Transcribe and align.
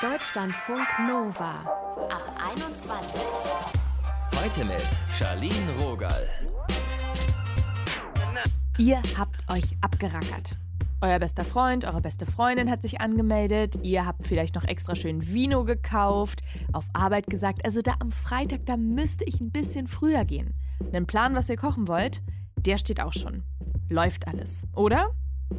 Deutschlandfunk 0.00 0.86
Nova 1.08 1.54
ab 2.08 2.22
21. 2.52 3.20
Heute 4.40 4.64
mit 4.64 4.86
Charlene 5.18 5.72
Rogal. 5.80 6.24
Ihr 8.78 9.02
habt 9.18 9.50
euch 9.50 9.76
abgerackert. 9.80 10.54
Euer 11.00 11.18
bester 11.18 11.44
Freund, 11.44 11.84
eure 11.84 12.00
beste 12.00 12.26
Freundin 12.26 12.70
hat 12.70 12.82
sich 12.82 13.00
angemeldet. 13.00 13.80
Ihr 13.82 14.06
habt 14.06 14.24
vielleicht 14.24 14.54
noch 14.54 14.62
extra 14.62 14.94
schön 14.94 15.26
Vino 15.26 15.64
gekauft, 15.64 16.42
auf 16.72 16.84
Arbeit 16.92 17.26
gesagt, 17.26 17.64
also 17.64 17.82
da 17.82 17.94
am 17.98 18.12
Freitag, 18.12 18.66
da 18.66 18.76
müsste 18.76 19.24
ich 19.24 19.40
ein 19.40 19.50
bisschen 19.50 19.88
früher 19.88 20.24
gehen. 20.24 20.54
Einen 20.92 21.08
Plan, 21.08 21.34
was 21.34 21.48
ihr 21.48 21.56
kochen 21.56 21.88
wollt, 21.88 22.22
der 22.54 22.78
steht 22.78 23.00
auch 23.00 23.14
schon. 23.14 23.42
Läuft 23.88 24.28
alles, 24.28 24.62
oder? 24.76 25.10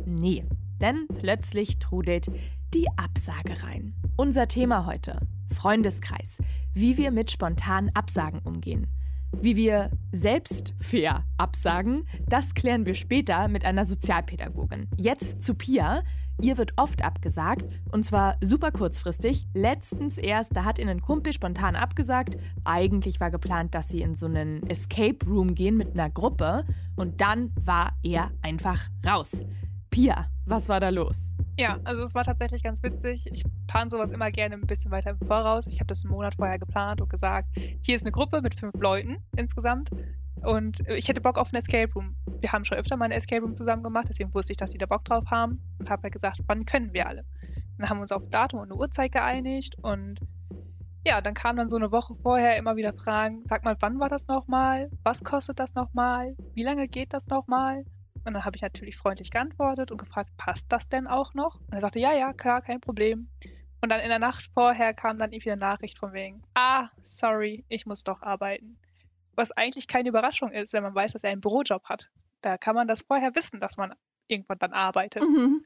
Nee, 0.05 0.45
denn 0.79 1.09
plötzlich 1.19 1.77
trudelt 1.79 2.27
die 2.73 2.87
Absage 2.95 3.63
rein. 3.63 3.95
Unser 4.19 4.49
Thema 4.49 4.85
heute: 4.85 5.17
Freundeskreis. 5.55 6.39
Wie 6.73 6.97
wir 6.97 7.09
mit 7.09 7.31
spontanen 7.31 7.89
Absagen 7.95 8.41
umgehen. 8.41 8.87
Wie 9.31 9.55
wir 9.55 9.91
selbst 10.11 10.73
fair 10.81 11.23
absagen, 11.37 12.05
das 12.27 12.53
klären 12.53 12.85
wir 12.85 12.95
später 12.95 13.47
mit 13.47 13.63
einer 13.63 13.85
Sozialpädagogin. 13.85 14.89
Jetzt 14.97 15.41
zu 15.41 15.55
Pia. 15.55 16.03
Ihr 16.41 16.57
wird 16.57 16.73
oft 16.75 17.01
abgesagt 17.01 17.63
und 17.93 18.03
zwar 18.03 18.35
super 18.43 18.71
kurzfristig. 18.71 19.47
Letztens 19.53 20.17
erst, 20.17 20.53
da 20.53 20.65
hat 20.65 20.79
ihr 20.79 20.89
ein 20.89 21.01
Kumpel 21.01 21.31
spontan 21.31 21.77
abgesagt. 21.77 22.35
Eigentlich 22.65 23.21
war 23.21 23.31
geplant, 23.31 23.73
dass 23.73 23.87
sie 23.87 24.01
in 24.01 24.15
so 24.15 24.25
einen 24.25 24.69
Escape 24.69 25.25
Room 25.27 25.55
gehen 25.55 25.77
mit 25.77 25.97
einer 25.97 26.09
Gruppe 26.09 26.65
und 26.97 27.21
dann 27.21 27.53
war 27.55 27.93
er 28.03 28.31
einfach 28.41 28.89
raus. 29.07 29.45
Pia, 29.89 30.25
was 30.45 30.67
war 30.67 30.81
da 30.81 30.89
los? 30.89 31.33
Ja, 31.57 31.79
also 31.85 32.03
es 32.03 32.15
war 32.15 32.25
tatsächlich 32.25 32.63
ganz 32.63 32.83
witzig. 32.83 33.25
Ich 33.31 33.43
plane 33.69 33.89
sowas 33.89 34.09
immer 34.11 34.31
gerne 34.31 34.55
ein 34.55 34.65
bisschen 34.65 34.91
weiter 34.91 35.11
im 35.11 35.19
Voraus. 35.19 35.67
Ich 35.67 35.79
habe 35.79 35.87
das 35.87 36.03
einen 36.03 36.11
Monat 36.11 36.35
vorher 36.35 36.57
geplant 36.57 37.01
und 37.01 37.09
gesagt, 37.09 37.47
hier 37.53 37.95
ist 37.95 38.03
eine 38.03 38.11
Gruppe 38.11 38.41
mit 38.41 38.55
fünf 38.55 38.73
Leuten 38.79 39.19
insgesamt. 39.37 39.91
Und 40.41 40.81
ich 40.89 41.07
hätte 41.07 41.21
Bock 41.21 41.37
auf 41.37 41.53
einen 41.53 41.59
Escape 41.59 41.93
Room. 41.93 42.15
Wir 42.39 42.51
haben 42.51 42.65
schon 42.65 42.77
öfter 42.77 42.97
mal 42.97 43.05
einen 43.05 43.13
Escape 43.13 43.41
Room 43.41 43.55
zusammen 43.55 43.83
gemacht, 43.83 44.07
deswegen 44.09 44.33
wusste 44.33 44.53
ich, 44.53 44.57
dass 44.57 44.71
sie 44.71 44.77
da 44.77 44.87
Bock 44.87 45.05
drauf 45.05 45.25
haben 45.27 45.61
und 45.77 45.89
habe 45.89 46.03
halt 46.03 46.13
gesagt, 46.13 46.41
wann 46.47 46.65
können 46.65 46.93
wir 46.93 47.07
alle? 47.07 47.25
Dann 47.77 47.89
haben 47.89 47.97
wir 47.97 48.01
uns 48.01 48.11
auf 48.11 48.23
ein 48.23 48.31
Datum 48.31 48.59
und 48.61 48.71
eine 48.71 48.79
Uhrzeit 48.79 49.11
geeinigt 49.11 49.77
und 49.81 50.19
ja, 51.05 51.21
dann 51.21 51.33
kam 51.33 51.55
dann 51.55 51.69
so 51.69 51.75
eine 51.75 51.91
Woche 51.91 52.15
vorher 52.15 52.57
immer 52.57 52.75
wieder 52.75 52.93
Fragen, 52.93 53.43
sag 53.45 53.63
mal, 53.65 53.77
wann 53.79 53.99
war 53.99 54.09
das 54.09 54.27
nochmal? 54.27 54.89
Was 55.03 55.23
kostet 55.23 55.59
das 55.59 55.75
nochmal? 55.75 56.35
Wie 56.55 56.63
lange 56.63 56.87
geht 56.87 57.13
das 57.13 57.27
nochmal? 57.27 57.85
Und 58.25 58.33
dann 58.33 58.45
habe 58.45 58.55
ich 58.55 58.61
natürlich 58.61 58.97
freundlich 58.97 59.31
geantwortet 59.31 59.91
und 59.91 59.97
gefragt, 59.97 60.31
passt 60.37 60.71
das 60.71 60.89
denn 60.89 61.07
auch 61.07 61.33
noch? 61.35 61.61
Und 61.61 61.73
er 61.73 61.81
sagte, 61.81 61.99
ja, 61.99 62.13
ja, 62.13 62.33
klar, 62.33 62.61
kein 62.61 62.81
Problem. 62.81 63.29
Und 63.81 63.89
dann 63.89 64.01
in 64.01 64.09
der 64.09 64.19
Nacht 64.19 64.49
vorher 64.53 64.93
kam 64.93 65.17
dann 65.17 65.31
irgendwie 65.31 65.51
eine 65.51 65.61
Nachricht 65.61 65.99
von 65.99 66.13
wegen, 66.13 66.43
ah, 66.53 66.89
sorry, 67.01 67.63
ich 67.69 67.85
muss 67.85 68.03
doch 68.03 68.21
arbeiten. 68.21 68.77
Was 69.35 69.51
eigentlich 69.51 69.87
keine 69.87 70.09
Überraschung 70.09 70.51
ist, 70.51 70.73
wenn 70.73 70.83
man 70.83 70.95
weiß, 70.95 71.13
dass 71.13 71.23
er 71.23 71.31
einen 71.31 71.41
Bürojob 71.41 71.85
hat. 71.85 72.09
Da 72.41 72.57
kann 72.57 72.75
man 72.75 72.87
das 72.87 73.03
vorher 73.03 73.35
wissen, 73.35 73.59
dass 73.59 73.77
man 73.77 73.93
irgendwann 74.27 74.59
dann 74.59 74.73
arbeitet. 74.73 75.23
Mhm. 75.23 75.65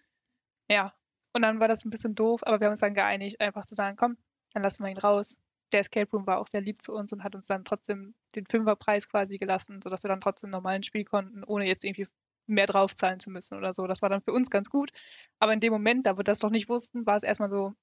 Ja. 0.70 0.94
Und 1.34 1.42
dann 1.42 1.60
war 1.60 1.68
das 1.68 1.84
ein 1.84 1.90
bisschen 1.90 2.14
doof, 2.14 2.42
aber 2.46 2.60
wir 2.60 2.68
haben 2.68 2.74
uns 2.74 2.82
dann 2.82 2.94
geeinigt, 2.94 3.42
einfach 3.42 3.66
zu 3.66 3.74
sagen, 3.74 3.98
komm, 3.98 4.18
dann 4.54 4.62
lassen 4.62 4.84
wir 4.84 4.92
ihn 4.92 4.98
raus. 5.00 5.40
Der 5.72 5.80
Escape 5.80 6.10
Room 6.12 6.28
war 6.28 6.40
auch 6.40 6.46
sehr 6.46 6.62
lieb 6.62 6.82
zu 6.82 6.94
uns 6.94 7.12
und 7.12 7.24
hat 7.24 7.34
uns 7.34 7.48
dann 7.48 7.66
trotzdem 7.66 8.14
den 8.36 8.46
Fünferpreis 8.46 9.10
quasi 9.10 9.38
gelassen, 9.38 9.82
sodass 9.84 10.04
wir 10.04 10.10
dann 10.10 10.22
trotzdem 10.22 10.52
normalen 10.52 10.84
Spiel 10.84 11.04
konnten, 11.04 11.44
ohne 11.44 11.66
jetzt 11.66 11.84
irgendwie 11.84 12.08
mehr 12.46 12.68
draufzahlen 12.68 13.20
zu 13.20 13.32
müssen 13.32 13.58
oder 13.58 13.74
so. 13.74 13.88
Das 13.88 14.04
war 14.04 14.10
dann 14.10 14.22
für 14.22 14.32
uns 14.32 14.52
ganz 14.52 14.70
gut. 14.70 14.92
Aber 15.40 15.54
in 15.54 15.60
dem 15.60 15.74
Moment, 15.74 16.06
da 16.06 16.18
wir 16.18 16.24
das 16.24 16.44
noch 16.44 16.52
nicht 16.52 16.70
wussten, 16.70 17.08
war 17.08 17.16
es 17.16 17.24
erstmal 17.24 17.50
so, 17.50 17.74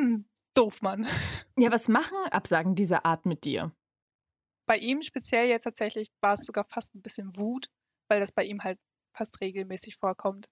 mm, 0.00 0.24
doof, 0.54 0.82
Mann. 0.82 1.06
Ja, 1.56 1.70
was 1.70 1.88
machen 1.88 2.16
Absagen 2.30 2.74
dieser 2.74 3.04
Art 3.04 3.26
mit 3.26 3.44
dir? 3.44 3.72
Bei 4.66 4.76
ihm 4.76 5.02
speziell 5.02 5.48
jetzt 5.48 5.64
tatsächlich 5.64 6.10
war 6.20 6.34
es 6.34 6.46
sogar 6.46 6.64
fast 6.64 6.94
ein 6.94 7.02
bisschen 7.02 7.36
Wut, 7.36 7.68
weil 8.08 8.20
das 8.20 8.32
bei 8.32 8.44
ihm 8.44 8.62
halt 8.62 8.78
fast 9.14 9.40
regelmäßig 9.40 9.96
vorkommt. 9.96 10.48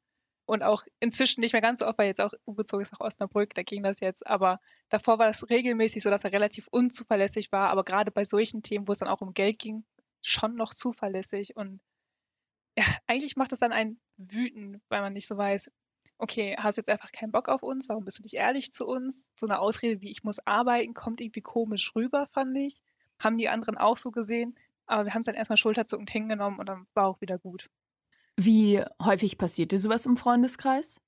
Und 0.47 0.63
auch 0.63 0.85
inzwischen 0.99 1.41
nicht 1.41 1.53
mehr 1.53 1.61
ganz 1.61 1.81
so 1.81 1.87
oft, 1.87 1.99
weil 1.99 2.07
jetzt 2.07 2.23
auch 2.23 2.33
umgezogen 2.47 2.83
ist 2.83 2.93
nach 2.93 3.01
Osnabrück, 3.01 3.53
da 3.55 3.63
ging 3.63 3.83
das 3.83 4.01
jetzt. 4.01 4.27
Aber 4.27 4.61
davor 4.89 5.19
war 5.19 5.27
das 5.27 5.51
regelmäßig 5.51 6.03
so, 6.03 6.09
dass 6.09 6.25
er 6.25 6.33
relativ 6.33 6.69
unzuverlässig 6.69 7.53
war. 7.53 7.69
Aber 7.69 7.85
gerade 7.85 8.11
bei 8.11 8.25
solchen 8.25 8.63
Themen, 8.63 8.89
wo 8.89 8.93
es 8.93 8.99
dann 8.99 9.09
auch 9.09 9.21
um 9.21 9.35
Geld 9.35 9.59
ging, 9.59 9.85
schon 10.23 10.57
noch 10.57 10.73
zuverlässig. 10.73 11.55
Und 11.55 11.81
ja, 12.79 12.85
eigentlich 13.07 13.37
macht 13.37 13.53
es 13.53 13.59
dann 13.59 13.73
einen 13.73 14.01
wütend, 14.17 14.81
weil 14.89 15.03
man 15.03 15.13
nicht 15.13 15.27
so 15.27 15.37
weiß, 15.37 15.71
okay, 16.19 16.57
hast 16.59 16.77
du 16.77 16.81
jetzt 16.81 16.91
einfach 16.91 17.13
keinen 17.13 17.33
Bock 17.33 17.49
auf 17.49 17.63
uns? 17.63 17.89
Warum 17.89 18.05
bist 18.05 18.19
du 18.19 18.23
nicht 18.23 18.35
ehrlich 18.35 18.73
zu 18.73 18.87
uns? 18.87 19.31
So 19.37 19.47
eine 19.47 19.61
Ausrede 19.61 20.01
wie 20.01 20.11
ich 20.11 20.25
muss 20.25 20.45
arbeiten, 20.47 20.95
kommt 20.95 21.21
irgendwie 21.21 21.41
komisch 21.41 21.95
rüber, 21.95 22.27
fand 22.27 22.57
ich. 22.57 22.83
Haben 23.21 23.39
die 23.39 23.49
anderen 23.49 23.79
auch 23.79 23.97
so 23.97 24.11
gesehen. 24.11 24.57
Aber 24.87 25.05
wir 25.05 25.15
haben 25.15 25.21
es 25.21 25.27
dann 25.27 25.35
erstmal 25.35 25.57
schulterzuckend 25.57 26.11
hingenommen 26.11 26.59
und 26.59 26.67
dann 26.67 26.87
war 26.95 27.07
auch 27.07 27.21
wieder 27.21 27.39
gut. 27.39 27.71
Wie 28.37 28.83
häufig 29.03 29.39
passiert 29.39 29.73
dir 29.73 29.79
sowas 29.79 30.07
im 30.07 30.17
Freundeskreis? 30.17 31.01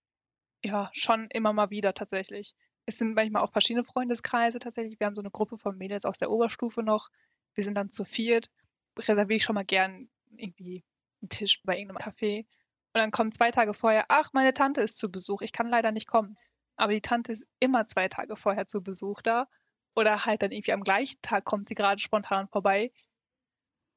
Ja, 0.64 0.90
schon 0.92 1.28
immer 1.30 1.52
mal 1.52 1.70
wieder 1.70 1.94
tatsächlich. 1.94 2.54
Es 2.86 2.98
sind 2.98 3.14
manchmal 3.14 3.42
auch 3.42 3.52
verschiedene 3.52 3.84
Freundeskreise 3.84 4.58
tatsächlich. 4.58 4.98
Wir 4.98 5.06
haben 5.06 5.14
so 5.14 5.22
eine 5.22 5.30
Gruppe 5.30 5.56
von 5.56 5.78
Mädels 5.78 6.04
aus 6.04 6.18
der 6.18 6.30
Oberstufe 6.30 6.82
noch. 6.82 7.08
Wir 7.54 7.64
sind 7.64 7.74
dann 7.74 7.88
zu 7.88 8.04
viert. 8.04 8.50
Reserviere 8.98 9.36
ich 9.36 9.44
schon 9.44 9.54
mal 9.54 9.64
gern 9.64 10.08
irgendwie 10.36 10.84
einen 11.22 11.28
Tisch 11.28 11.62
bei 11.62 11.78
irgendeinem 11.78 11.98
Café. 11.98 12.46
Und 12.92 13.00
dann 13.00 13.10
kommt 13.12 13.34
zwei 13.34 13.50
Tage 13.50 13.72
vorher, 13.72 14.06
ach, 14.08 14.32
meine 14.32 14.52
Tante 14.52 14.80
ist 14.80 14.98
zu 14.98 15.10
Besuch, 15.10 15.42
ich 15.42 15.52
kann 15.52 15.68
leider 15.68 15.92
nicht 15.92 16.08
kommen. 16.08 16.36
Aber 16.76 16.92
die 16.92 17.00
Tante 17.00 17.30
ist 17.32 17.46
immer 17.60 17.86
zwei 17.86 18.08
Tage 18.08 18.36
vorher 18.36 18.66
zu 18.66 18.82
Besuch 18.82 19.22
da. 19.22 19.46
Oder 19.94 20.24
halt 20.24 20.42
dann 20.42 20.50
irgendwie 20.50 20.72
am 20.72 20.82
gleichen 20.82 21.20
Tag 21.22 21.44
kommt 21.44 21.68
sie 21.68 21.74
gerade 21.74 22.00
spontan 22.00 22.48
vorbei. 22.48 22.92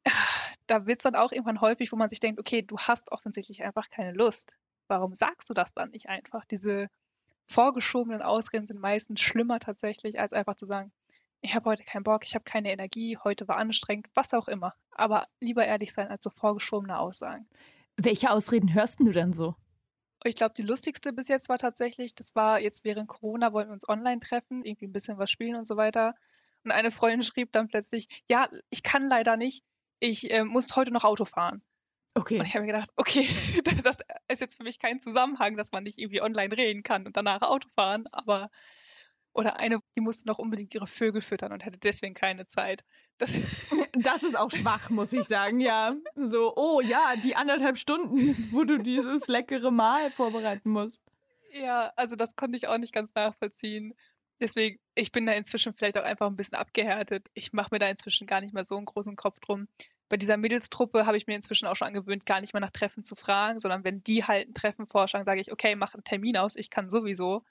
Da 0.67 0.85
wird 0.85 1.01
es 1.01 1.03
dann 1.03 1.15
auch 1.15 1.33
irgendwann 1.33 1.59
häufig, 1.59 1.91
wo 1.91 1.97
man 1.97 2.07
sich 2.07 2.21
denkt, 2.21 2.39
okay, 2.39 2.61
du 2.61 2.77
hast 2.77 3.11
offensichtlich 3.11 3.63
einfach 3.63 3.89
keine 3.89 4.13
Lust. 4.13 4.57
Warum 4.87 5.13
sagst 5.13 5.49
du 5.49 5.53
das 5.53 5.73
dann 5.73 5.89
nicht 5.89 6.07
einfach? 6.07 6.45
Diese 6.45 6.87
vorgeschobenen 7.47 8.21
Ausreden 8.21 8.65
sind 8.65 8.79
meistens 8.79 9.19
schlimmer 9.19 9.59
tatsächlich, 9.59 10.21
als 10.21 10.31
einfach 10.31 10.55
zu 10.55 10.65
sagen, 10.65 10.93
ich 11.41 11.55
habe 11.55 11.69
heute 11.69 11.83
keinen 11.83 12.03
Bock, 12.03 12.23
ich 12.23 12.33
habe 12.35 12.45
keine 12.45 12.71
Energie, 12.71 13.17
heute 13.21 13.45
war 13.49 13.57
anstrengend, 13.57 14.07
was 14.13 14.33
auch 14.33 14.47
immer. 14.47 14.73
Aber 14.91 15.23
lieber 15.41 15.65
ehrlich 15.65 15.91
sein 15.91 16.07
als 16.07 16.23
so 16.23 16.29
vorgeschobene 16.29 16.97
Aussagen. 16.97 17.45
Welche 17.97 18.31
Ausreden 18.31 18.73
hörst 18.73 18.99
du 18.99 19.11
denn 19.11 19.33
so? 19.33 19.55
Ich 20.23 20.35
glaube, 20.35 20.53
die 20.55 20.63
lustigste 20.63 21.11
bis 21.13 21.27
jetzt 21.27 21.49
war 21.49 21.57
tatsächlich, 21.57 22.15
das 22.15 22.33
war 22.35 22.59
jetzt 22.59 22.85
während 22.85 23.09
Corona, 23.09 23.51
wollten 23.51 23.69
wir 23.69 23.73
uns 23.73 23.87
online 23.87 24.19
treffen, 24.19 24.63
irgendwie 24.63 24.87
ein 24.87 24.93
bisschen 24.93 25.17
was 25.17 25.29
spielen 25.29 25.55
und 25.55 25.67
so 25.67 25.75
weiter. 25.75 26.15
Und 26.63 26.71
eine 26.71 26.91
Freundin 26.91 27.23
schrieb 27.23 27.51
dann 27.51 27.67
plötzlich, 27.67 28.23
ja, 28.27 28.49
ich 28.69 28.83
kann 28.83 29.07
leider 29.07 29.37
nicht, 29.37 29.63
ich 29.99 30.31
äh, 30.31 30.43
muss 30.43 30.75
heute 30.75 30.91
noch 30.91 31.03
Auto 31.03 31.25
fahren. 31.25 31.61
Okay. 32.15 32.39
Und 32.39 32.45
ich 32.45 32.53
habe 32.53 32.65
mir 32.65 32.71
gedacht, 32.71 32.91
okay, 32.95 33.27
das 33.83 33.99
ist 34.27 34.41
jetzt 34.41 34.55
für 34.55 34.63
mich 34.63 34.79
kein 34.79 34.99
Zusammenhang, 34.99 35.57
dass 35.57 35.71
man 35.71 35.83
nicht 35.83 35.97
irgendwie 35.97 36.21
online 36.21 36.55
reden 36.55 36.83
kann 36.83 37.05
und 37.05 37.17
danach 37.17 37.41
Auto 37.41 37.67
fahren, 37.75 38.05
aber 38.11 38.49
oder 39.33 39.57
eine, 39.59 39.79
die 39.95 40.01
musste 40.01 40.27
noch 40.27 40.39
unbedingt 40.39 40.73
ihre 40.73 40.87
Vögel 40.87 41.21
füttern 41.21 41.51
und 41.51 41.65
hätte 41.65 41.79
deswegen 41.79 42.13
keine 42.13 42.45
Zeit. 42.45 42.83
Das, 43.17 43.37
das 43.93 44.23
ist 44.23 44.37
auch 44.37 44.51
schwach, 44.51 44.89
muss 44.89 45.13
ich 45.13 45.23
sagen, 45.25 45.59
ja. 45.59 45.95
So, 46.15 46.53
oh 46.55 46.81
ja, 46.81 47.13
die 47.23 47.35
anderthalb 47.35 47.77
Stunden, 47.77 48.35
wo 48.51 48.63
du 48.63 48.77
dieses 48.77 49.27
leckere 49.27 49.71
Mahl 49.71 50.09
vorbereiten 50.11 50.69
musst. 50.69 51.01
Ja, 51.51 51.91
also 51.95 52.15
das 52.15 52.35
konnte 52.35 52.57
ich 52.57 52.67
auch 52.67 52.77
nicht 52.77 52.93
ganz 52.93 53.13
nachvollziehen. 53.13 53.93
Deswegen, 54.39 54.79
ich 54.95 55.11
bin 55.11 55.25
da 55.25 55.33
inzwischen 55.33 55.73
vielleicht 55.73 55.97
auch 55.97 56.03
einfach 56.03 56.27
ein 56.27 56.35
bisschen 56.35 56.57
abgehärtet. 56.57 57.27
Ich 57.33 57.53
mache 57.53 57.69
mir 57.71 57.79
da 57.79 57.87
inzwischen 57.87 58.27
gar 58.27 58.41
nicht 58.41 58.53
mehr 58.53 58.63
so 58.63 58.75
einen 58.75 58.85
großen 58.85 59.15
Kopf 59.15 59.39
drum. 59.39 59.67
Bei 60.09 60.17
dieser 60.17 60.37
Mädelstruppe 60.37 61.05
habe 61.05 61.17
ich 61.17 61.27
mir 61.27 61.35
inzwischen 61.35 61.65
auch 61.67 61.75
schon 61.75 61.87
angewöhnt, 61.87 62.25
gar 62.25 62.41
nicht 62.41 62.53
mehr 62.53 62.61
nach 62.61 62.71
Treffen 62.71 63.03
zu 63.03 63.15
fragen, 63.15 63.59
sondern 63.59 63.83
wenn 63.83 64.03
die 64.03 64.23
halt 64.23 64.49
ein 64.49 64.53
Treffen 64.53 64.85
vorschlagen, 64.85 65.25
sage 65.25 65.41
ich, 65.41 65.51
okay, 65.51 65.75
mach 65.75 65.93
einen 65.93 66.03
Termin 66.03 66.37
aus, 66.37 66.55
ich 66.55 66.69
kann 66.69 66.89
sowieso. 66.89 67.43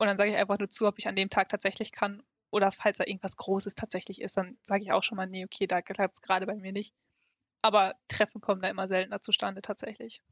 Und 0.00 0.06
dann 0.06 0.16
sage 0.16 0.30
ich 0.30 0.36
einfach 0.38 0.58
nur 0.58 0.70
zu, 0.70 0.86
ob 0.86 0.98
ich 0.98 1.08
an 1.08 1.14
dem 1.14 1.28
Tag 1.28 1.50
tatsächlich 1.50 1.92
kann. 1.92 2.22
Oder 2.50 2.72
falls 2.72 2.96
da 2.96 3.04
irgendwas 3.06 3.36
Großes 3.36 3.74
tatsächlich 3.74 4.22
ist, 4.22 4.34
dann 4.34 4.56
sage 4.62 4.82
ich 4.82 4.92
auch 4.92 5.02
schon 5.02 5.16
mal, 5.16 5.26
nee, 5.26 5.44
okay, 5.44 5.66
da 5.66 5.82
klappt 5.82 6.14
es 6.14 6.22
gerade 6.22 6.46
bei 6.46 6.54
mir 6.54 6.72
nicht. 6.72 6.94
Aber 7.60 7.94
Treffen 8.08 8.40
kommen 8.40 8.62
da 8.62 8.68
immer 8.68 8.88
seltener 8.88 9.20
zustande 9.20 9.60
tatsächlich. 9.60 10.22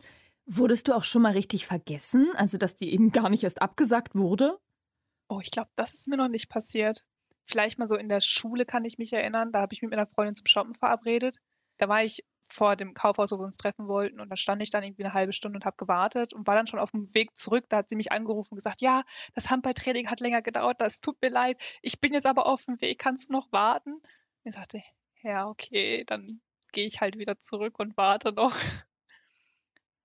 Wurdest 0.47 0.89
du 0.89 0.95
auch 0.95 1.05
schon 1.05 1.21
mal 1.21 1.33
richtig 1.33 1.67
vergessen? 1.67 2.33
Also, 2.35 2.57
dass 2.57 2.77
die 2.77 2.91
eben 2.95 3.13
gar 3.13 3.29
nicht 3.29 3.45
erst 3.45 3.61
abgesagt 3.61 4.15
wurde? 4.15 4.59
Oh, 5.29 5.41
ich 5.43 5.51
glaube, 5.51 5.69
das 5.77 5.93
ist 5.93 6.09
mir 6.09 6.17
noch 6.17 6.29
nicht 6.29 6.49
passiert. 6.49 7.05
Vielleicht 7.45 7.79
mal 7.79 7.89
so 7.89 7.95
in 7.95 8.09
der 8.09 8.23
Schule 8.23 8.65
kann 8.65 8.87
ich 8.87 8.97
mich 8.97 9.13
erinnern. 9.13 9.53
Da 9.53 9.61
habe 9.61 9.75
ich 9.75 9.83
mich 9.83 9.91
mit 9.91 9.99
einer 9.99 10.09
Freundin 10.09 10.35
zum 10.35 10.47
Shoppen 10.47 10.75
verabredet. 10.75 11.43
Da 11.77 11.91
war 11.91 12.03
ich 12.03 12.25
vor 12.49 12.77
dem 12.77 12.95
Kaufhaus, 12.95 13.31
wo 13.31 13.39
wir 13.39 13.45
uns 13.45 13.57
treffen 13.57 13.89
wollten. 13.89 14.21
Und 14.21 14.31
da 14.31 14.37
stand 14.37 14.63
ich 14.63 14.71
dann 14.71 14.83
irgendwie 14.83 15.05
eine 15.05 15.15
halbe 15.15 15.33
Stunde 15.33 15.57
und 15.57 15.65
habe 15.65 15.77
gewartet 15.77 16.33
und 16.33 16.47
war 16.47 16.55
dann 16.55 16.67
schon 16.67 16.81
auf 16.81 16.91
dem 16.91 17.13
Weg 17.15 17.37
zurück. 17.37 17.67
Da 17.69 17.79
hat 17.79 17.89
sie 17.89 17.97
mich 17.97 18.13
angerufen 18.13 18.53
und 18.53 18.57
gesagt, 18.57 18.81
ja, 18.81 19.03
das 19.35 19.51
Handballtraining 19.51 20.11
hat 20.11 20.21
länger 20.21 20.43
gedauert, 20.43 20.81
das 20.81 21.01
tut 21.01 21.21
mir 21.23 21.31
leid. 21.31 21.61
Ich 21.83 22.01
bin 22.01 22.15
jetzt 22.15 22.27
aber 22.27 22.47
auf 22.47 22.65
dem 22.65 22.81
Weg, 22.81 22.99
kannst 22.99 23.29
du 23.29 23.35
noch 23.35 23.53
warten? 23.53 24.01
Ich 24.45 24.55
sagte, 24.55 24.83
ja, 25.23 25.47
okay, 25.47 26.05
dann 26.05 26.41
gehe 26.73 26.87
ich 26.87 27.01
halt 27.01 27.19
wieder 27.19 27.39
zurück 27.39 27.79
und 27.79 27.97
warte 27.97 28.33
noch. 28.33 28.55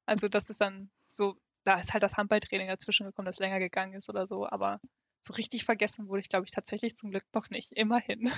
Also 0.06 0.28
das 0.28 0.50
ist 0.50 0.60
dann 0.60 0.92
so, 1.10 1.38
da 1.64 1.80
ist 1.80 1.94
halt 1.94 2.04
das 2.04 2.18
Handballtraining 2.18 2.68
dazwischen 2.68 3.06
gekommen, 3.06 3.26
das 3.26 3.40
länger 3.40 3.60
gegangen 3.60 3.94
ist 3.94 4.10
oder 4.10 4.28
so. 4.28 4.46
Aber 4.48 4.82
so 5.26 5.34
richtig 5.34 5.66
vergessen 5.66 6.08
wurde 6.08 6.22
ich, 6.22 6.30
glaube 6.30 6.46
ich, 6.46 6.52
tatsächlich 6.52 6.96
zum 6.96 7.12
Glück 7.12 7.26
noch 7.34 7.50
nicht. 7.50 7.72
Immerhin. 7.72 8.32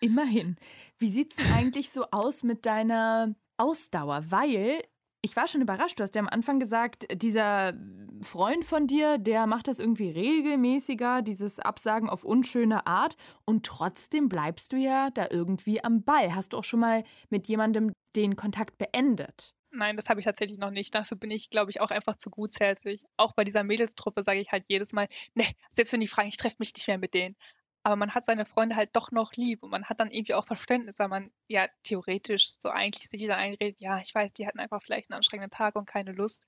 Immerhin. 0.00 0.56
Wie 0.98 1.10
sieht 1.10 1.38
es 1.38 1.52
eigentlich 1.52 1.90
so 1.90 2.06
aus 2.10 2.42
mit 2.42 2.66
deiner 2.66 3.34
Ausdauer? 3.56 4.24
Weil 4.30 4.82
ich 5.22 5.36
war 5.36 5.48
schon 5.48 5.62
überrascht. 5.62 5.98
Du 5.98 6.02
hast 6.02 6.14
ja 6.14 6.20
am 6.20 6.28
Anfang 6.28 6.60
gesagt, 6.60 7.06
dieser 7.10 7.72
Freund 8.20 8.64
von 8.64 8.86
dir, 8.86 9.16
der 9.16 9.46
macht 9.46 9.68
das 9.68 9.78
irgendwie 9.78 10.10
regelmäßiger, 10.10 11.22
dieses 11.22 11.58
Absagen 11.58 12.10
auf 12.10 12.24
unschöne 12.24 12.86
Art. 12.86 13.16
Und 13.46 13.64
trotzdem 13.64 14.28
bleibst 14.28 14.72
du 14.72 14.76
ja 14.76 15.10
da 15.10 15.26
irgendwie 15.30 15.82
am 15.82 16.04
Ball. 16.04 16.34
Hast 16.34 16.52
du 16.52 16.58
auch 16.58 16.64
schon 16.64 16.80
mal 16.80 17.04
mit 17.30 17.48
jemandem 17.48 17.92
den 18.14 18.36
Kontakt 18.36 18.76
beendet? 18.76 19.54
Nein, 19.74 19.96
das 19.96 20.08
habe 20.08 20.20
ich 20.20 20.24
tatsächlich 20.24 20.58
noch 20.58 20.70
nicht. 20.70 20.94
Dafür 20.94 21.16
bin 21.16 21.30
ich, 21.32 21.50
glaube 21.50 21.70
ich, 21.70 21.80
auch 21.80 21.90
einfach 21.90 22.16
zu 22.16 22.30
gutsherzig. 22.30 23.04
Auch 23.16 23.32
bei 23.32 23.42
dieser 23.44 23.64
Mädelstruppe 23.64 24.22
sage 24.22 24.40
ich 24.40 24.52
halt 24.52 24.64
jedes 24.68 24.92
Mal, 24.92 25.08
ne, 25.34 25.44
selbst 25.68 25.92
wenn 25.92 26.00
die 26.00 26.06
fragen, 26.06 26.28
ich 26.28 26.36
treffe 26.36 26.56
mich 26.60 26.72
nicht 26.74 26.86
mehr 26.86 26.98
mit 26.98 27.12
denen. 27.14 27.36
Aber 27.82 27.96
man 27.96 28.14
hat 28.14 28.24
seine 28.24 28.46
Freunde 28.46 28.76
halt 28.76 28.90
doch 28.94 29.10
noch 29.10 29.32
lieb 29.34 29.62
und 29.62 29.70
man 29.70 29.84
hat 29.84 30.00
dann 30.00 30.10
irgendwie 30.10 30.34
auch 30.34 30.46
Verständnis, 30.46 30.98
weil 31.00 31.08
man 31.08 31.30
ja 31.48 31.68
theoretisch 31.82 32.54
so 32.58 32.70
eigentlich 32.70 33.10
sich 33.10 33.26
dann 33.26 33.38
einredet, 33.38 33.80
ja, 33.80 33.98
ich 33.98 34.14
weiß, 34.14 34.32
die 34.32 34.46
hatten 34.46 34.58
einfach 34.58 34.80
vielleicht 34.80 35.10
einen 35.10 35.18
anstrengenden 35.18 35.50
Tag 35.50 35.76
und 35.76 35.86
keine 35.86 36.12
Lust. 36.12 36.46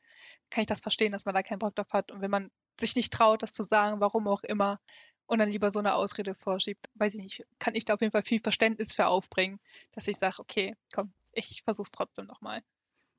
Kann 0.49 0.63
ich 0.63 0.69
das 0.69 0.81
verstehen, 0.81 1.13
dass 1.13 1.27
man 1.27 1.35
da 1.35 1.43
keinen 1.43 1.59
Bock 1.59 1.75
drauf 1.75 1.93
hat. 1.93 2.11
Und 2.11 2.23
wenn 2.23 2.31
man 2.31 2.51
sich 2.81 2.97
nicht 2.97 3.13
traut, 3.13 3.43
das 3.43 3.53
zu 3.53 3.65
sagen, 3.65 4.01
warum 4.01 4.29
auch 4.29 4.45
immer, 4.45 4.81
und 5.27 5.41
dann 5.41 5.51
lieber 5.51 5.71
so 5.73 5.81
eine 5.81 5.95
Ausrede 5.95 6.35
vorschiebt, 6.35 6.87
weiß 6.95 7.15
ich 7.15 7.21
nicht, 7.21 7.45
kann 7.59 7.75
ich 7.75 7.85
da 7.85 7.95
auf 7.95 8.01
jeden 8.01 8.13
Fall 8.13 8.23
viel 8.23 8.41
Verständnis 8.41 8.95
für 8.95 9.09
aufbringen, 9.09 9.59
dass 9.93 10.07
ich 10.09 10.17
sage, 10.17 10.37
okay, 10.39 10.77
komm, 10.93 11.13
ich 11.33 11.63
versuch's 11.65 11.91
trotzdem 11.91 12.27
nochmal. 12.27 12.63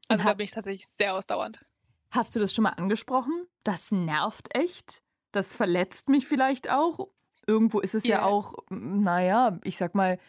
Also 0.08 0.24
da 0.24 0.34
bin 0.34 0.46
ich 0.46 0.52
tatsächlich 0.52 0.88
sehr 0.88 1.16
ausdauernd. 1.16 1.66
Hast 2.12 2.36
du 2.36 2.40
das 2.40 2.54
schon 2.54 2.64
mal 2.64 2.72
angesprochen? 2.72 3.48
Das 3.64 3.92
nervt 3.92 4.56
echt. 4.56 5.04
Das 5.34 5.54
verletzt 5.54 6.08
mich 6.08 6.26
vielleicht 6.28 6.70
auch 6.70 7.10
irgendwo 7.48 7.80
ist 7.80 7.96
es 7.96 8.06
yeah. 8.06 8.20
ja 8.20 8.26
auch, 8.26 8.54
naja, 8.70 9.60
ich 9.64 9.78
sag 9.78 9.96
mal, 9.96 10.20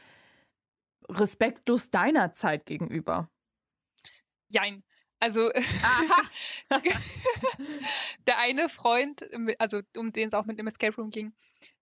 respektlos 1.09 1.91
deiner 1.91 2.33
Zeit 2.33 2.65
gegenüber. 2.65 3.29
Jein. 4.49 4.85
Also 5.21 5.51
der 8.27 8.39
eine 8.39 8.69
Freund, 8.69 9.29
also 9.59 9.81
um 9.97 10.13
den 10.13 10.29
es 10.29 10.35
auch 10.35 10.45
mit 10.47 10.61
dem 10.61 10.69
Escape 10.69 10.95
Room 10.97 11.11
ging, 11.11 11.35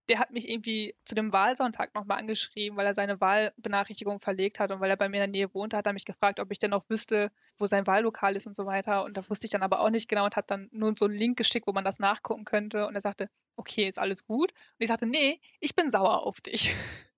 der 0.08 0.18
hat 0.18 0.30
mich 0.30 0.48
irgendwie 0.48 0.94
zu 1.04 1.14
dem 1.14 1.32
Wahlsonntag 1.32 1.94
nochmal 1.94 2.18
angeschrieben, 2.18 2.76
weil 2.76 2.86
er 2.86 2.94
seine 2.94 3.20
Wahlbenachrichtigung 3.20 4.20
verlegt 4.20 4.60
hat 4.60 4.70
und 4.70 4.80
weil 4.80 4.90
er 4.90 4.96
bei 4.96 5.08
mir 5.08 5.16
in 5.16 5.32
der 5.32 5.40
Nähe 5.40 5.54
wohnte, 5.54 5.76
hat 5.76 5.86
er 5.86 5.92
mich 5.92 6.04
gefragt, 6.04 6.38
ob 6.38 6.52
ich 6.52 6.58
denn 6.58 6.72
auch 6.72 6.84
wüsste, 6.88 7.32
wo 7.58 7.66
sein 7.66 7.86
Wahllokal 7.86 8.36
ist 8.36 8.46
und 8.46 8.54
so 8.54 8.66
weiter. 8.66 9.04
Und 9.04 9.16
da 9.16 9.28
wusste 9.28 9.46
ich 9.46 9.50
dann 9.50 9.62
aber 9.62 9.80
auch 9.80 9.90
nicht 9.90 10.08
genau 10.08 10.24
und 10.24 10.36
hat 10.36 10.50
dann 10.50 10.68
nur 10.72 10.94
so 10.96 11.06
einen 11.06 11.18
Link 11.18 11.36
geschickt, 11.36 11.66
wo 11.66 11.72
man 11.72 11.84
das 11.84 11.98
nachgucken 11.98 12.44
könnte. 12.44 12.86
Und 12.86 12.94
er 12.94 13.00
sagte, 13.00 13.28
okay, 13.56 13.88
ist 13.88 13.98
alles 13.98 14.24
gut. 14.24 14.52
Und 14.52 14.78
ich 14.78 14.88
sagte, 14.88 15.06
nee, 15.06 15.40
ich 15.60 15.74
bin 15.74 15.90
sauer 15.90 16.22
auf 16.22 16.40
dich. 16.40 16.74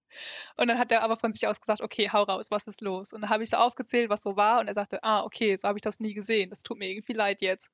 Und 0.56 0.68
dann 0.68 0.78
hat 0.78 0.90
er 0.90 1.02
aber 1.02 1.18
von 1.18 1.34
sich 1.34 1.46
aus 1.46 1.60
gesagt, 1.60 1.82
okay, 1.82 2.08
hau 2.10 2.22
raus, 2.22 2.50
was 2.50 2.66
ist 2.66 2.80
los? 2.80 3.12
Und 3.12 3.20
dann 3.20 3.30
habe 3.30 3.42
ich 3.42 3.50
so 3.50 3.58
aufgezählt, 3.58 4.08
was 4.08 4.22
so 4.22 4.36
war. 4.36 4.58
Und 4.58 4.66
er 4.66 4.74
sagte, 4.74 5.04
ah, 5.04 5.22
okay, 5.22 5.54
so 5.54 5.68
habe 5.68 5.78
ich 5.78 5.82
das 5.82 6.00
nie 6.00 6.14
gesehen. 6.14 6.48
Das 6.48 6.62
tut 6.62 6.78
mir 6.78 6.88
irgendwie 6.90 7.12
leid 7.12 7.42
jetzt. 7.42 7.70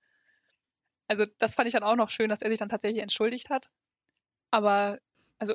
Also 1.06 1.26
das 1.38 1.54
fand 1.54 1.68
ich 1.68 1.72
dann 1.72 1.84
auch 1.84 1.96
noch 1.96 2.10
schön, 2.10 2.28
dass 2.28 2.42
er 2.42 2.50
sich 2.50 2.58
dann 2.58 2.68
tatsächlich 2.68 3.02
entschuldigt 3.02 3.50
hat. 3.50 3.70
Aber 4.50 4.98
also 5.38 5.54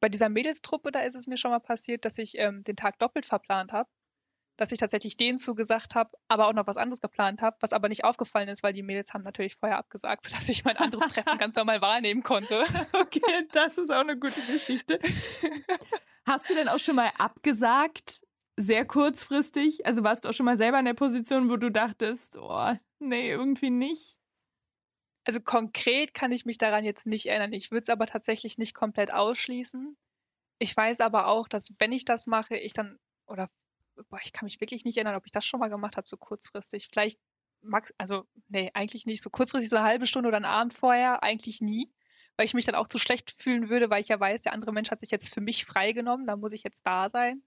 bei 0.00 0.08
dieser 0.08 0.28
Mädelstruppe, 0.28 0.90
da 0.90 1.00
ist 1.00 1.14
es 1.14 1.26
mir 1.26 1.36
schon 1.36 1.50
mal 1.50 1.60
passiert, 1.60 2.04
dass 2.04 2.18
ich 2.18 2.38
ähm, 2.38 2.62
den 2.64 2.76
Tag 2.76 2.98
doppelt 2.98 3.26
verplant 3.26 3.72
habe. 3.72 3.88
Dass 4.56 4.72
ich 4.72 4.78
tatsächlich 4.78 5.16
denen 5.16 5.38
zugesagt 5.38 5.94
habe, 5.94 6.10
aber 6.28 6.46
auch 6.46 6.52
noch 6.52 6.66
was 6.66 6.76
anderes 6.76 7.00
geplant 7.00 7.40
habe, 7.40 7.56
was 7.60 7.72
aber 7.72 7.88
nicht 7.88 8.04
aufgefallen 8.04 8.48
ist, 8.48 8.62
weil 8.62 8.74
die 8.74 8.82
Mädels 8.82 9.14
haben 9.14 9.22
natürlich 9.24 9.56
vorher 9.56 9.78
abgesagt, 9.78 10.24
sodass 10.28 10.48
ich 10.48 10.64
mein 10.64 10.76
anderes 10.76 11.12
Treffen 11.12 11.38
ganz 11.38 11.56
normal 11.56 11.80
wahrnehmen 11.80 12.22
konnte. 12.22 12.64
Okay, 12.92 13.46
das 13.52 13.78
ist 13.78 13.90
auch 13.90 14.00
eine 14.00 14.18
gute 14.18 14.40
Geschichte. 14.42 14.98
Hast 16.26 16.50
du 16.50 16.54
denn 16.54 16.68
auch 16.68 16.78
schon 16.78 16.96
mal 16.96 17.10
abgesagt, 17.18 18.22
sehr 18.56 18.84
kurzfristig? 18.84 19.86
Also 19.86 20.04
warst 20.04 20.24
du 20.24 20.28
auch 20.28 20.34
schon 20.34 20.46
mal 20.46 20.56
selber 20.56 20.78
in 20.78 20.84
der 20.84 20.94
Position, 20.94 21.48
wo 21.48 21.56
du 21.56 21.70
dachtest, 21.70 22.36
oh, 22.36 22.72
nee, 22.98 23.30
irgendwie 23.30 23.70
nicht? 23.70 24.19
Also 25.24 25.40
konkret 25.40 26.14
kann 26.14 26.32
ich 26.32 26.46
mich 26.46 26.58
daran 26.58 26.84
jetzt 26.84 27.06
nicht 27.06 27.26
erinnern. 27.26 27.52
Ich 27.52 27.70
würde 27.70 27.82
es 27.82 27.88
aber 27.88 28.06
tatsächlich 28.06 28.58
nicht 28.58 28.74
komplett 28.74 29.12
ausschließen. 29.12 29.96
Ich 30.58 30.76
weiß 30.76 31.00
aber 31.00 31.26
auch, 31.26 31.48
dass 31.48 31.74
wenn 31.78 31.92
ich 31.92 32.04
das 32.04 32.26
mache, 32.26 32.56
ich 32.56 32.72
dann, 32.72 32.98
oder 33.26 33.48
boah, 34.08 34.20
ich 34.22 34.32
kann 34.32 34.46
mich 34.46 34.60
wirklich 34.60 34.84
nicht 34.84 34.96
erinnern, 34.96 35.16
ob 35.16 35.26
ich 35.26 35.32
das 35.32 35.44
schon 35.44 35.60
mal 35.60 35.68
gemacht 35.68 35.96
habe, 35.96 36.08
so 36.08 36.16
kurzfristig. 36.16 36.88
Vielleicht 36.90 37.20
max, 37.62 37.92
also 37.98 38.24
nee, 38.48 38.70
eigentlich 38.74 39.06
nicht. 39.06 39.22
So 39.22 39.30
kurzfristig 39.30 39.70
so 39.70 39.76
eine 39.76 39.84
halbe 39.84 40.06
Stunde 40.06 40.28
oder 40.28 40.36
einen 40.36 40.46
Abend 40.46 40.74
vorher, 40.74 41.22
eigentlich 41.22 41.60
nie. 41.60 41.92
Weil 42.36 42.46
ich 42.46 42.54
mich 42.54 42.64
dann 42.64 42.74
auch 42.74 42.86
zu 42.86 42.98
schlecht 42.98 43.30
fühlen 43.30 43.68
würde, 43.68 43.90
weil 43.90 44.00
ich 44.00 44.08
ja 44.08 44.18
weiß, 44.18 44.42
der 44.42 44.52
andere 44.52 44.72
Mensch 44.72 44.90
hat 44.90 45.00
sich 45.00 45.10
jetzt 45.10 45.34
für 45.34 45.42
mich 45.42 45.64
freigenommen, 45.64 46.26
da 46.26 46.36
muss 46.36 46.52
ich 46.52 46.62
jetzt 46.62 46.86
da 46.86 47.08
sein. 47.08 47.42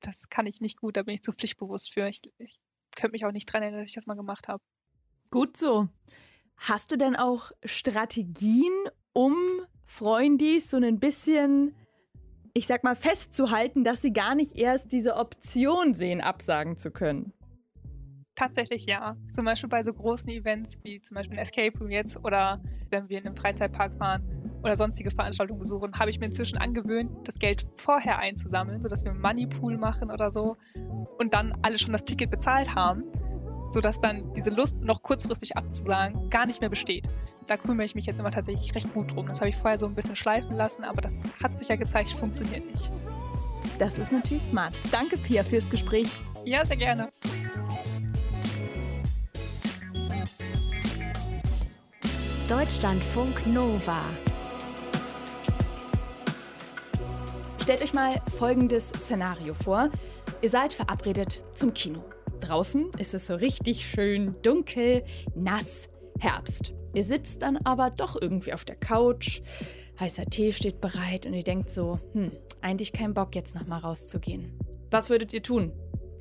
Das 0.00 0.28
kann 0.30 0.46
ich 0.46 0.60
nicht 0.60 0.78
gut, 0.78 0.96
da 0.96 1.02
bin 1.02 1.14
ich 1.14 1.22
zu 1.22 1.32
pflichtbewusst 1.32 1.92
für. 1.92 2.08
Ich, 2.08 2.22
ich 2.38 2.60
könnte 2.96 3.12
mich 3.12 3.26
auch 3.26 3.32
nicht 3.32 3.46
dran 3.46 3.62
erinnern, 3.62 3.80
dass 3.80 3.90
ich 3.90 3.94
das 3.94 4.06
mal 4.06 4.14
gemacht 4.14 4.48
habe. 4.48 4.62
Gut 5.30 5.56
so. 5.56 5.88
Hast 6.58 6.90
du 6.90 6.96
denn 6.96 7.16
auch 7.16 7.52
Strategien, 7.64 8.72
um 9.12 9.34
Freundis 9.84 10.70
so 10.70 10.76
ein 10.76 10.98
bisschen, 10.98 11.74
ich 12.52 12.66
sag 12.66 12.84
mal, 12.84 12.96
festzuhalten, 12.96 13.84
dass 13.84 14.02
sie 14.02 14.12
gar 14.12 14.34
nicht 14.34 14.56
erst 14.56 14.92
diese 14.92 15.16
Option 15.16 15.94
sehen, 15.94 16.20
absagen 16.20 16.76
zu 16.76 16.90
können? 16.90 17.32
Tatsächlich 18.34 18.86
ja. 18.86 19.16
Zum 19.32 19.44
Beispiel 19.44 19.68
bei 19.68 19.82
so 19.82 19.92
großen 19.92 20.30
Events 20.30 20.80
wie 20.82 21.00
zum 21.00 21.14
Beispiel 21.14 21.38
ein 21.38 21.42
Escape 21.42 21.76
Room 21.78 21.90
jetzt 21.90 22.22
oder 22.24 22.60
wenn 22.90 23.08
wir 23.08 23.18
in 23.18 23.26
einem 23.26 23.36
Freizeitpark 23.36 23.96
fahren 23.96 24.22
oder 24.62 24.76
sonstige 24.76 25.10
Veranstaltungen 25.10 25.60
besuchen, 25.60 25.98
habe 25.98 26.10
ich 26.10 26.20
mir 26.20 26.26
inzwischen 26.26 26.58
angewöhnt, 26.58 27.10
das 27.26 27.38
Geld 27.38 27.66
vorher 27.76 28.18
einzusammeln, 28.18 28.82
sodass 28.82 29.04
wir 29.04 29.12
einen 29.12 29.20
Moneypool 29.20 29.76
machen 29.76 30.10
oder 30.10 30.30
so 30.30 30.56
und 31.18 31.34
dann 31.34 31.56
alle 31.62 31.78
schon 31.78 31.92
das 31.92 32.04
Ticket 32.04 32.30
bezahlt 32.30 32.74
haben 32.74 33.04
sodass 33.68 34.00
dann 34.00 34.32
diese 34.34 34.50
Lust, 34.50 34.80
noch 34.80 35.02
kurzfristig 35.02 35.56
abzusagen, 35.56 36.28
gar 36.30 36.46
nicht 36.46 36.60
mehr 36.60 36.70
besteht. 36.70 37.08
Da 37.46 37.56
kümmere 37.56 37.84
ich 37.84 37.94
mich 37.94 38.06
jetzt 38.06 38.18
immer 38.18 38.30
tatsächlich 38.30 38.74
recht 38.74 38.92
gut 38.92 39.14
drum. 39.14 39.26
Das 39.26 39.40
habe 39.40 39.50
ich 39.50 39.56
vorher 39.56 39.78
so 39.78 39.86
ein 39.86 39.94
bisschen 39.94 40.16
schleifen 40.16 40.52
lassen, 40.52 40.84
aber 40.84 41.00
das 41.00 41.30
hat 41.42 41.56
sich 41.56 41.68
ja 41.68 41.76
gezeigt, 41.76 42.10
funktioniert 42.10 42.66
nicht. 42.66 42.90
Das 43.78 43.98
ist 43.98 44.12
natürlich 44.12 44.42
smart. 44.42 44.78
Danke, 44.90 45.16
Pia, 45.18 45.44
fürs 45.44 45.68
Gespräch. 45.70 46.08
Ja, 46.44 46.64
sehr 46.64 46.76
gerne. 46.76 47.10
Deutschlandfunk 52.48 53.46
Nova. 53.46 54.00
Stellt 57.62 57.82
euch 57.82 57.92
mal 57.92 58.22
folgendes 58.38 58.88
Szenario 58.88 59.52
vor. 59.52 59.90
Ihr 60.40 60.48
seid 60.48 60.72
verabredet 60.72 61.42
zum 61.52 61.74
Kino. 61.74 62.02
Draußen 62.48 62.92
ist 62.98 63.12
es 63.12 63.26
so 63.26 63.34
richtig 63.34 63.86
schön 63.86 64.34
dunkel, 64.40 65.04
nass, 65.34 65.90
Herbst. 66.18 66.72
Ihr 66.94 67.04
sitzt 67.04 67.42
dann 67.42 67.58
aber 67.58 67.90
doch 67.90 68.16
irgendwie 68.18 68.54
auf 68.54 68.64
der 68.64 68.76
Couch, 68.76 69.42
heißer 70.00 70.24
Tee 70.24 70.50
steht 70.52 70.80
bereit 70.80 71.26
und 71.26 71.34
ihr 71.34 71.42
denkt 71.42 71.68
so, 71.68 72.00
hm, 72.14 72.32
eigentlich 72.62 72.94
kein 72.94 73.12
Bock 73.12 73.34
jetzt 73.34 73.54
nochmal 73.54 73.80
rauszugehen. 73.80 74.58
Was 74.90 75.10
würdet 75.10 75.34
ihr 75.34 75.42
tun? 75.42 75.72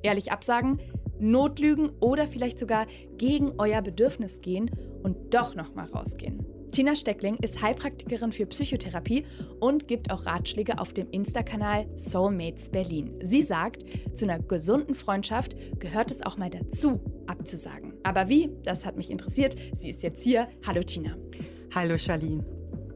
Ehrlich 0.04 0.34
absagen, 0.34 0.82
notlügen 1.18 1.92
oder 2.02 2.28
vielleicht 2.28 2.60
sogar 2.60 2.88
gegen 3.18 3.54
euer 3.58 3.82
Bedürfnis 3.82 4.42
gehen 4.42 4.70
und 5.04 5.34
doch 5.34 5.56
nochmal 5.56 5.88
rausgehen? 5.88 6.46
Tina 6.72 6.96
Steckling 6.96 7.38
ist 7.38 7.62
Heilpraktikerin 7.62 8.32
für 8.32 8.46
Psychotherapie 8.46 9.26
und 9.60 9.88
gibt 9.88 10.12
auch 10.12 10.26
Ratschläge 10.26 10.80
auf 10.80 10.94
dem 10.94 11.10
Insta-Kanal 11.10 11.88
Soulmates 11.96 12.70
Berlin. 12.70 13.18
Sie 13.22 13.42
sagt, 13.42 13.86
zu 14.16 14.26
einer 14.26 14.40
gesunden 14.40 14.94
Freundschaft 14.94 15.56
gehört 15.80 16.12
es 16.12 16.26
auch 16.26 16.38
mal 16.38 16.50
dazu, 16.50 17.00
abzusagen. 17.26 17.94
Aber 18.04 18.30
wie? 18.30 18.50
Das 18.64 18.86
hat 18.86 18.98
mich 18.98 19.10
interessiert. 19.10 19.56
Sie 19.76 19.90
ist 19.90 20.04
jetzt 20.04 20.24
hier. 20.24 20.48
Hallo 20.66 20.84
Tina. 20.84 21.16
Hallo 21.74 21.98
Charlene. 21.98 22.46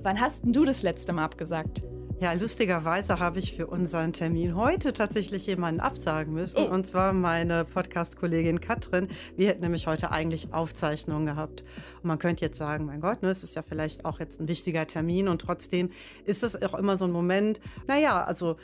Wann 0.03 0.19
hast 0.19 0.45
denn 0.45 0.53
du 0.53 0.65
das 0.65 0.83
letzte 0.83 1.13
Mal 1.13 1.25
abgesagt? 1.25 1.81
Ja, 2.21 2.33
lustigerweise 2.33 3.17
habe 3.17 3.39
ich 3.39 3.55
für 3.55 3.65
unseren 3.65 4.13
Termin 4.13 4.55
heute 4.55 4.93
tatsächlich 4.93 5.47
jemanden 5.47 5.81
absagen 5.81 6.35
müssen. 6.35 6.59
Oh. 6.59 6.71
Und 6.71 6.85
zwar 6.85 7.13
meine 7.13 7.65
Podcast-Kollegin 7.65 8.61
Katrin. 8.61 9.07
Wir 9.35 9.47
hätten 9.47 9.61
nämlich 9.61 9.87
heute 9.87 10.11
eigentlich 10.11 10.53
Aufzeichnungen 10.53 11.25
gehabt. 11.25 11.63
Und 12.03 12.09
man 12.09 12.19
könnte 12.19 12.45
jetzt 12.45 12.59
sagen, 12.59 12.85
mein 12.85 13.01
Gott, 13.01 13.23
ne, 13.23 13.29
es 13.29 13.43
ist 13.43 13.55
ja 13.55 13.63
vielleicht 13.67 14.05
auch 14.05 14.19
jetzt 14.19 14.39
ein 14.39 14.47
wichtiger 14.47 14.85
Termin. 14.85 15.29
Und 15.29 15.41
trotzdem 15.41 15.89
ist 16.23 16.43
es 16.43 16.61
auch 16.61 16.75
immer 16.75 16.95
so 16.95 17.05
ein 17.05 17.11
Moment, 17.11 17.59
naja, 17.87 18.23
also 18.23 18.57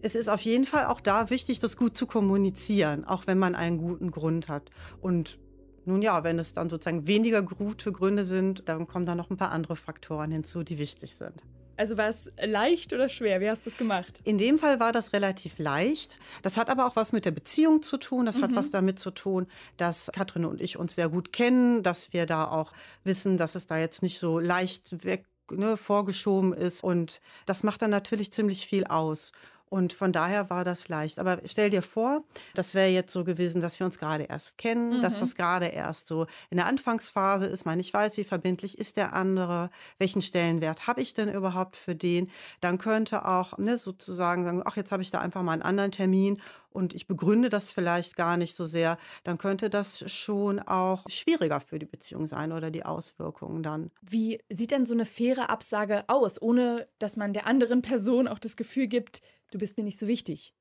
es 0.00 0.14
ist 0.14 0.30
auf 0.30 0.40
jeden 0.40 0.64
Fall 0.64 0.86
auch 0.86 1.02
da 1.02 1.28
wichtig, 1.28 1.58
das 1.58 1.76
gut 1.76 1.98
zu 1.98 2.06
kommunizieren, 2.06 3.04
auch 3.04 3.26
wenn 3.26 3.38
man 3.38 3.54
einen 3.54 3.76
guten 3.76 4.10
Grund 4.10 4.48
hat. 4.48 4.70
Und 5.02 5.38
nun 5.84 6.00
ja, 6.00 6.24
wenn 6.24 6.38
es 6.38 6.54
dann 6.54 6.70
sozusagen 6.70 7.06
weniger 7.06 7.42
gute 7.42 7.92
Gründe 7.92 8.24
sind, 8.24 8.70
dann 8.70 8.86
kommen 8.86 9.04
da 9.04 9.14
noch 9.14 9.28
ein 9.28 9.36
paar 9.36 9.52
andere 9.52 9.76
Faktoren 9.76 10.30
hinzu, 10.30 10.62
die 10.62 10.78
wichtig 10.78 11.16
sind. 11.16 11.44
Also 11.76 11.96
war 11.96 12.08
es 12.08 12.30
leicht 12.42 12.92
oder 12.92 13.08
schwer? 13.08 13.40
Wie 13.40 13.48
hast 13.48 13.66
du 13.66 13.70
es 13.70 13.76
gemacht? 13.76 14.20
In 14.24 14.38
dem 14.38 14.58
Fall 14.58 14.80
war 14.80 14.92
das 14.92 15.12
relativ 15.12 15.58
leicht. 15.58 16.18
Das 16.42 16.56
hat 16.56 16.70
aber 16.70 16.86
auch 16.86 16.96
was 16.96 17.12
mit 17.12 17.24
der 17.24 17.30
Beziehung 17.32 17.82
zu 17.82 17.96
tun. 17.96 18.26
Das 18.26 18.38
mhm. 18.38 18.42
hat 18.42 18.54
was 18.54 18.70
damit 18.70 18.98
zu 18.98 19.10
tun, 19.10 19.46
dass 19.76 20.10
Katrin 20.12 20.44
und 20.44 20.60
ich 20.60 20.78
uns 20.78 20.94
sehr 20.94 21.08
gut 21.08 21.32
kennen, 21.32 21.82
dass 21.82 22.12
wir 22.12 22.26
da 22.26 22.48
auch 22.48 22.72
wissen, 23.02 23.36
dass 23.36 23.54
es 23.54 23.66
da 23.66 23.78
jetzt 23.78 24.02
nicht 24.02 24.18
so 24.18 24.38
leicht 24.38 25.04
weg 25.04 25.26
ne, 25.50 25.76
vorgeschoben 25.76 26.52
ist. 26.52 26.82
Und 26.84 27.20
das 27.46 27.62
macht 27.62 27.82
dann 27.82 27.90
natürlich 27.90 28.32
ziemlich 28.32 28.66
viel 28.66 28.84
aus. 28.84 29.32
Und 29.74 29.92
von 29.92 30.12
daher 30.12 30.50
war 30.50 30.62
das 30.62 30.88
leicht. 30.88 31.18
Aber 31.18 31.40
stell 31.46 31.68
dir 31.68 31.82
vor, 31.82 32.22
das 32.54 32.74
wäre 32.74 32.90
jetzt 32.90 33.12
so 33.12 33.24
gewesen, 33.24 33.60
dass 33.60 33.80
wir 33.80 33.86
uns 33.86 33.98
gerade 33.98 34.22
erst 34.22 34.56
kennen, 34.56 34.98
mhm. 34.98 35.02
dass 35.02 35.18
das 35.18 35.34
gerade 35.34 35.66
erst 35.66 36.06
so 36.06 36.28
in 36.48 36.58
der 36.58 36.66
Anfangsphase 36.66 37.46
ist, 37.46 37.66
man 37.66 37.78
nicht 37.78 37.92
weiß, 37.92 38.16
wie 38.16 38.22
verbindlich 38.22 38.78
ist 38.78 38.96
der 38.96 39.14
andere, 39.14 39.70
welchen 39.98 40.22
Stellenwert 40.22 40.86
habe 40.86 41.00
ich 41.00 41.14
denn 41.14 41.28
überhaupt 41.28 41.74
für 41.74 41.96
den. 41.96 42.30
Dann 42.60 42.78
könnte 42.78 43.26
auch 43.26 43.58
ne, 43.58 43.76
sozusagen 43.76 44.44
sagen, 44.44 44.62
ach, 44.64 44.76
jetzt 44.76 44.92
habe 44.92 45.02
ich 45.02 45.10
da 45.10 45.18
einfach 45.18 45.42
mal 45.42 45.54
einen 45.54 45.62
anderen 45.62 45.90
Termin 45.90 46.40
und 46.70 46.94
ich 46.94 47.06
begründe 47.06 47.48
das 47.48 47.70
vielleicht 47.70 48.16
gar 48.16 48.36
nicht 48.36 48.56
so 48.56 48.66
sehr, 48.66 48.98
dann 49.22 49.38
könnte 49.38 49.70
das 49.70 50.10
schon 50.10 50.58
auch 50.58 51.04
schwieriger 51.08 51.60
für 51.60 51.78
die 51.78 51.86
Beziehung 51.86 52.26
sein 52.26 52.52
oder 52.52 52.70
die 52.70 52.84
Auswirkungen 52.84 53.62
dann. 53.62 53.90
Wie 54.02 54.40
sieht 54.48 54.72
denn 54.72 54.84
so 54.84 54.94
eine 54.94 55.06
faire 55.06 55.50
Absage 55.50 56.04
aus, 56.08 56.40
ohne 56.42 56.86
dass 56.98 57.16
man 57.16 57.32
der 57.32 57.46
anderen 57.46 57.80
Person 57.82 58.28
auch 58.28 58.38
das 58.38 58.56
Gefühl 58.56 58.88
gibt, 58.88 59.20
du 59.50 59.58
bist 59.58 59.76
mir 59.76 59.84
nicht 59.84 59.98
so 59.98 60.06
wichtig. 60.06 60.54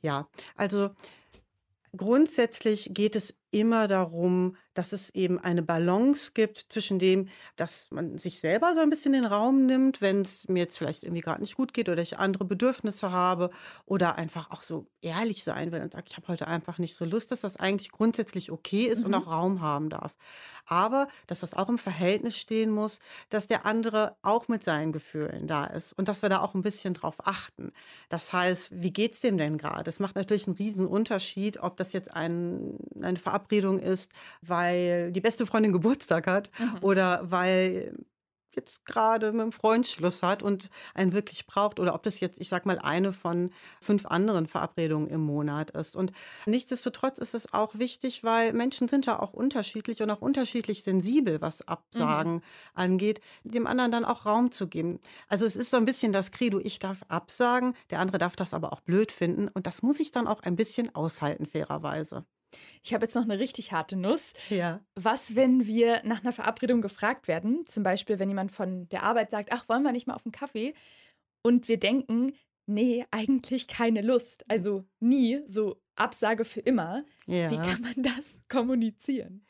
Ja, 0.00 0.28
also 0.56 0.90
grundsätzlich 1.96 2.90
geht 2.92 3.16
es 3.16 3.34
immer 3.50 3.86
darum, 3.86 4.56
dass 4.74 4.92
es 4.92 5.10
eben 5.10 5.38
eine 5.38 5.62
Balance 5.62 6.32
gibt 6.34 6.58
zwischen 6.68 6.98
dem, 6.98 7.28
dass 7.56 7.90
man 7.90 8.18
sich 8.18 8.40
selber 8.40 8.74
so 8.74 8.80
ein 8.80 8.90
bisschen 8.90 9.12
den 9.12 9.24
Raum 9.24 9.66
nimmt, 9.66 10.00
wenn 10.00 10.22
es 10.22 10.48
mir 10.48 10.60
jetzt 10.60 10.78
vielleicht 10.78 11.02
irgendwie 11.02 11.20
gerade 11.20 11.40
nicht 11.40 11.56
gut 11.56 11.74
geht 11.74 11.88
oder 11.88 12.02
ich 12.02 12.18
andere 12.18 12.44
Bedürfnisse 12.44 13.12
habe 13.12 13.50
oder 13.86 14.16
einfach 14.16 14.50
auch 14.50 14.62
so 14.62 14.86
ehrlich 15.00 15.44
sein 15.44 15.72
will 15.72 15.80
und 15.80 15.92
sagt, 15.92 16.10
ich 16.10 16.16
habe 16.16 16.28
heute 16.28 16.46
einfach 16.46 16.78
nicht 16.78 16.96
so 16.96 17.04
Lust, 17.04 17.30
dass 17.32 17.40
das 17.40 17.56
eigentlich 17.56 17.90
grundsätzlich 17.90 18.50
okay 18.50 18.84
ist 18.84 19.00
mhm. 19.00 19.06
und 19.06 19.14
auch 19.14 19.26
Raum 19.26 19.60
haben 19.60 19.90
darf. 19.90 20.16
Aber 20.66 21.08
dass 21.26 21.40
das 21.40 21.54
auch 21.54 21.68
im 21.68 21.78
Verhältnis 21.78 22.36
stehen 22.36 22.70
muss, 22.70 23.00
dass 23.30 23.46
der 23.46 23.66
andere 23.66 24.16
auch 24.22 24.48
mit 24.48 24.64
seinen 24.64 24.92
Gefühlen 24.92 25.46
da 25.46 25.64
ist 25.64 25.92
und 25.92 26.08
dass 26.08 26.22
wir 26.22 26.28
da 26.28 26.40
auch 26.40 26.54
ein 26.54 26.62
bisschen 26.62 26.94
drauf 26.94 27.16
achten. 27.24 27.72
Das 28.08 28.32
heißt, 28.32 28.82
wie 28.82 28.92
geht 28.92 29.12
es 29.12 29.20
dem 29.20 29.36
denn 29.38 29.58
gerade? 29.58 29.88
Es 29.90 29.98
macht 29.98 30.14
natürlich 30.14 30.46
einen 30.46 30.56
riesen 30.56 30.86
Unterschied, 30.86 31.58
ob 31.58 31.76
das 31.76 31.92
jetzt 31.92 32.10
ein, 32.12 32.78
eine 33.00 33.18
Verabredung 33.18 33.42
Verabredung 33.42 33.78
ist, 33.78 34.10
weil 34.40 34.61
die 34.70 35.20
beste 35.20 35.46
Freundin 35.46 35.72
Geburtstag 35.72 36.26
hat 36.26 36.50
mhm. 36.58 36.78
oder 36.80 37.20
weil 37.24 37.94
jetzt 38.54 38.84
gerade 38.84 39.32
mit 39.32 39.40
einem 39.40 39.52
Freund 39.52 39.86
Schluss 39.86 40.22
hat 40.22 40.42
und 40.42 40.68
einen 40.94 41.12
wirklich 41.12 41.46
braucht 41.46 41.80
oder 41.80 41.94
ob 41.94 42.02
das 42.02 42.20
jetzt, 42.20 42.40
ich 42.40 42.48
sag 42.48 42.66
mal, 42.66 42.78
eine 42.78 43.12
von 43.12 43.50
fünf 43.80 44.06
anderen 44.06 44.46
Verabredungen 44.46 45.08
im 45.08 45.20
Monat 45.20 45.70
ist. 45.70 45.96
Und 45.96 46.12
nichtsdestotrotz 46.46 47.18
ist 47.18 47.34
es 47.34 47.52
auch 47.52 47.74
wichtig, 47.78 48.24
weil 48.24 48.52
Menschen 48.52 48.88
sind 48.88 49.06
da 49.06 49.18
auch 49.18 49.32
unterschiedlich 49.32 50.02
und 50.02 50.10
auch 50.10 50.20
unterschiedlich 50.20 50.82
sensibel, 50.82 51.40
was 51.40 51.66
Absagen 51.66 52.34
mhm. 52.34 52.42
angeht, 52.74 53.20
dem 53.44 53.66
anderen 53.66 53.92
dann 53.92 54.04
auch 54.04 54.26
Raum 54.26 54.52
zu 54.52 54.68
geben. 54.68 55.00
Also 55.28 55.46
es 55.46 55.56
ist 55.56 55.70
so 55.70 55.76
ein 55.76 55.84
bisschen 55.84 56.12
das 56.12 56.30
Credo, 56.30 56.60
ich 56.62 56.78
darf 56.78 56.98
absagen, 57.08 57.74
der 57.90 58.00
andere 58.00 58.18
darf 58.18 58.36
das 58.36 58.54
aber 58.54 58.72
auch 58.72 58.80
blöd 58.80 59.12
finden 59.12 59.48
und 59.48 59.66
das 59.66 59.82
muss 59.82 60.00
ich 60.00 60.10
dann 60.10 60.26
auch 60.26 60.42
ein 60.42 60.56
bisschen 60.56 60.94
aushalten, 60.94 61.46
fairerweise. 61.46 62.24
Ich 62.82 62.94
habe 62.94 63.04
jetzt 63.04 63.14
noch 63.14 63.22
eine 63.22 63.38
richtig 63.38 63.72
harte 63.72 63.96
Nuss. 63.96 64.32
Ja. 64.50 64.80
Was, 64.94 65.36
wenn 65.36 65.66
wir 65.66 66.02
nach 66.04 66.20
einer 66.20 66.32
Verabredung 66.32 66.80
gefragt 66.80 67.28
werden? 67.28 67.64
Zum 67.66 67.82
Beispiel, 67.82 68.18
wenn 68.18 68.28
jemand 68.28 68.52
von 68.52 68.88
der 68.88 69.02
Arbeit 69.02 69.30
sagt, 69.30 69.52
ach, 69.52 69.68
wollen 69.68 69.82
wir 69.82 69.92
nicht 69.92 70.06
mal 70.06 70.14
auf 70.14 70.24
einen 70.24 70.32
Kaffee? 70.32 70.74
Und 71.42 71.68
wir 71.68 71.78
denken, 71.78 72.32
nee, 72.66 73.04
eigentlich 73.10 73.68
keine 73.68 74.02
Lust. 74.02 74.44
Also 74.48 74.84
nie, 75.00 75.42
so 75.46 75.80
Absage 75.96 76.44
für 76.44 76.60
immer. 76.60 77.04
Ja. 77.26 77.50
Wie 77.50 77.56
kann 77.56 77.80
man 77.80 77.94
das 77.96 78.40
kommunizieren? 78.48 79.44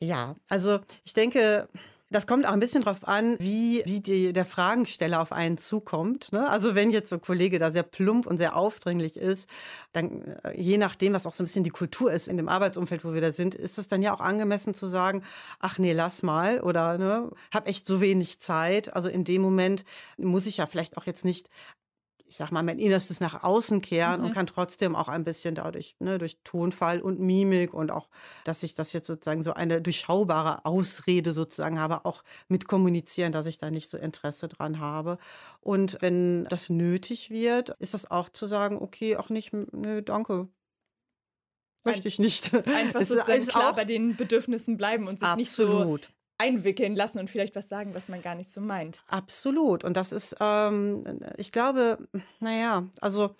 Ja, 0.00 0.36
also 0.48 0.80
ich 1.04 1.14
denke, 1.14 1.68
das 2.10 2.26
kommt 2.26 2.46
auch 2.46 2.52
ein 2.52 2.60
bisschen 2.60 2.82
darauf 2.82 3.06
an, 3.06 3.36
wie, 3.40 3.82
wie 3.84 4.00
die, 4.00 4.32
der 4.32 4.44
Fragensteller 4.44 5.20
auf 5.20 5.32
einen 5.32 5.58
zukommt. 5.58 6.30
Ne? 6.32 6.48
Also 6.48 6.74
wenn 6.74 6.90
jetzt 6.90 7.10
so 7.10 7.16
ein 7.16 7.20
Kollege 7.20 7.58
da 7.58 7.72
sehr 7.72 7.82
plump 7.82 8.26
und 8.26 8.38
sehr 8.38 8.54
aufdringlich 8.54 9.16
ist, 9.16 9.48
dann 9.92 10.22
äh, 10.44 10.60
je 10.60 10.78
nachdem, 10.78 11.14
was 11.14 11.26
auch 11.26 11.32
so 11.32 11.42
ein 11.42 11.46
bisschen 11.46 11.64
die 11.64 11.70
Kultur 11.70 12.12
ist 12.12 12.28
in 12.28 12.36
dem 12.36 12.48
Arbeitsumfeld, 12.48 13.04
wo 13.04 13.12
wir 13.12 13.20
da 13.20 13.32
sind, 13.32 13.56
ist 13.56 13.78
es 13.78 13.88
dann 13.88 14.02
ja 14.02 14.14
auch 14.14 14.20
angemessen 14.20 14.72
zu 14.72 14.86
sagen, 14.86 15.22
ach 15.58 15.78
nee, 15.78 15.92
lass 15.92 16.22
mal 16.22 16.60
oder 16.60 16.96
ne, 16.96 17.30
hab 17.52 17.68
echt 17.68 17.86
so 17.86 18.00
wenig 18.00 18.38
Zeit. 18.38 18.94
Also 18.94 19.08
in 19.08 19.24
dem 19.24 19.42
Moment 19.42 19.84
muss 20.16 20.46
ich 20.46 20.58
ja 20.58 20.66
vielleicht 20.66 20.96
auch 20.96 21.06
jetzt 21.06 21.24
nicht 21.24 21.48
ich 22.28 22.36
sag 22.36 22.50
mal, 22.50 22.62
mein 22.62 22.78
Innerstes 22.78 23.20
nach 23.20 23.42
außen 23.42 23.80
kehren 23.80 24.20
mhm. 24.20 24.26
und 24.26 24.34
kann 24.34 24.46
trotzdem 24.46 24.96
auch 24.96 25.08
ein 25.08 25.24
bisschen 25.24 25.54
dadurch, 25.54 25.96
ne, 26.00 26.18
durch 26.18 26.38
Tonfall 26.44 27.00
und 27.00 27.20
Mimik 27.20 27.72
und 27.72 27.90
auch, 27.90 28.08
dass 28.44 28.62
ich 28.62 28.74
das 28.74 28.92
jetzt 28.92 29.06
sozusagen 29.06 29.42
so 29.42 29.54
eine 29.54 29.80
durchschaubare 29.80 30.64
Ausrede 30.64 31.32
sozusagen 31.32 31.78
habe, 31.78 32.04
auch 32.04 32.22
mit 32.48 32.66
kommunizieren, 32.66 33.32
dass 33.32 33.46
ich 33.46 33.58
da 33.58 33.70
nicht 33.70 33.90
so 33.90 33.96
Interesse 33.96 34.48
dran 34.48 34.80
habe. 34.80 35.18
Und 35.60 35.98
wenn 36.00 36.44
das 36.46 36.68
nötig 36.68 37.30
wird, 37.30 37.70
ist 37.78 37.94
das 37.94 38.10
auch 38.10 38.28
zu 38.28 38.46
sagen, 38.46 38.78
okay, 38.80 39.16
auch 39.16 39.28
nicht, 39.28 39.52
nö, 39.52 40.02
danke, 40.02 40.48
möchte 41.86 42.08
ich 42.08 42.18
nicht. 42.18 42.52
Einfach 42.54 43.00
sozusagen 43.02 43.46
klar 43.46 43.74
bei 43.74 43.84
den 43.84 44.16
Bedürfnissen 44.16 44.76
bleiben 44.76 45.08
und 45.08 45.20
sich 45.20 45.28
absolut. 45.28 45.38
nicht 45.38 46.08
so 46.08 46.15
einwickeln 46.38 46.94
lassen 46.94 47.18
und 47.18 47.30
vielleicht 47.30 47.54
was 47.54 47.68
sagen, 47.68 47.94
was 47.94 48.08
man 48.08 48.22
gar 48.22 48.34
nicht 48.34 48.50
so 48.50 48.60
meint. 48.60 49.00
Absolut. 49.08 49.84
Und 49.84 49.96
das 49.96 50.12
ist, 50.12 50.36
ähm, 50.40 51.04
ich 51.36 51.52
glaube, 51.52 51.98
naja, 52.40 52.84
also 53.00 53.34